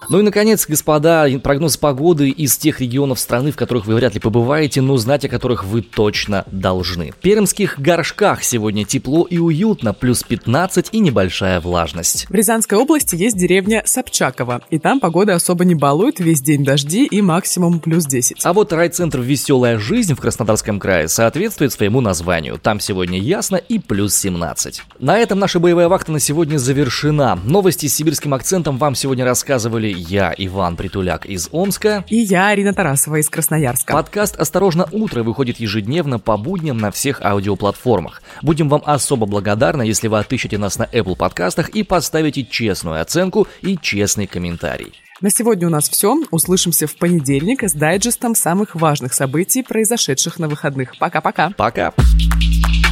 Ну 0.09 0.21
и, 0.21 0.23
наконец, 0.23 0.67
господа, 0.69 1.27
прогноз 1.43 1.77
погоды 1.77 2.31
из 2.31 2.57
тех 2.57 2.81
регионов 2.81 3.19
страны, 3.19 3.51
в 3.51 3.57
которых 3.57 3.87
вы 3.87 3.97
вряд 3.97 4.15
ли 4.15 4.21
побываете, 4.21 4.81
но 4.81 4.97
знать 4.97 5.25
о 5.25 5.29
которых 5.29 5.65
вы 5.65 5.83
точно 5.83 6.45
должны. 6.53 7.11
В 7.11 7.17
пермских 7.17 7.81
горшках 7.81 8.45
сегодня 8.45 8.85
тепло 8.85 9.25
и 9.25 9.39
уютно, 9.39 9.93
плюс 9.93 10.23
15 10.23 10.91
и 10.93 11.01
небольшая 11.01 11.61
влажность. 11.61 12.27
В 12.29 12.35
Рязанской 12.35 12.79
области 12.79 13.17
есть 13.17 13.37
деревня 13.37 13.83
Собчаково, 13.85 14.63
и 14.71 14.79
там 14.79 15.01
погода 15.01 15.35
особо 15.35 15.65
не 15.65 15.75
балует, 15.75 16.21
весь 16.21 16.41
день 16.41 16.65
дожди 16.65 17.05
и 17.05 17.21
максимум 17.21 17.81
плюс 17.81 18.07
10. 18.07 18.45
А 18.45 18.53
вот 18.53 18.73
райцентр 18.73 19.21
«Веселая 19.21 19.79
жизнь» 19.79 20.15
в 20.15 20.21
Краснодарском 20.21 20.79
крае 20.79 21.09
соответствует 21.09 21.73
своему 21.73 22.01
названию. 22.01 22.59
Там 22.59 22.79
сегодня 22.79 23.19
ясно 23.19 23.57
и 23.57 23.81
плюс 23.81 24.17
17. 24.17 24.83
На 25.01 25.19
этом 25.19 25.41
наша 25.41 25.59
боевая 25.59 25.89
вахта 25.89 26.13
на 26.13 26.21
сегодня 26.21 26.59
завершена. 26.59 27.39
Новости 27.45 27.87
с 27.87 27.95
сибирским 27.95 28.35
акцентом 28.35 28.79
вам 28.79 28.95
сегодня 28.95 29.25
рассказывали 29.25 29.96
я, 29.97 30.35
Иван 30.37 30.77
Притуляк 30.77 31.27
из 31.27 31.49
Омска. 31.53 32.05
И 32.09 32.17
я, 32.17 32.49
Арина 32.49 32.73
Тарасова 32.73 33.17
из 33.17 33.29
Красноярска. 33.29 33.93
Подкаст 33.93 34.37
«Осторожно, 34.37 34.87
утро» 34.93 35.23
выходит 35.23 35.59
ежедневно 35.59 36.19
по 36.19 36.37
будням 36.37 36.79
на 36.79 36.91
всех 36.91 37.23
аудиоплатформах. 37.23 38.23
Будем 38.43 38.69
вам 38.69 38.83
особо 38.85 39.27
благодарны, 39.27 39.83
если 39.83 40.09
вы 40.09 40.19
отыщете 40.19 40.59
нас 40.59 40.79
на 40.79 40.85
Apple 40.85 41.17
подкастах 41.17 41.71
и 41.71 41.83
поставите 41.83 42.45
честную 42.45 43.01
оценку 43.01 43.49
и 43.63 43.77
честный 43.77 44.27
комментарий. 44.27 44.93
На 45.21 45.31
сегодня 45.31 45.67
у 45.67 45.71
нас 45.71 45.89
все. 45.89 46.15
Услышимся 46.31 46.87
в 46.87 46.97
понедельник 46.97 47.63
с 47.63 47.73
дайджестом 47.73 48.35
самых 48.35 48.75
важных 48.75 49.15
событий, 49.15 49.63
произошедших 49.63 50.39
на 50.39 50.49
выходных. 50.49 50.99
Пока-пока. 50.99 51.51
Пока. 51.57 51.89
-пока. 51.89 51.95
Пока. 51.97 52.86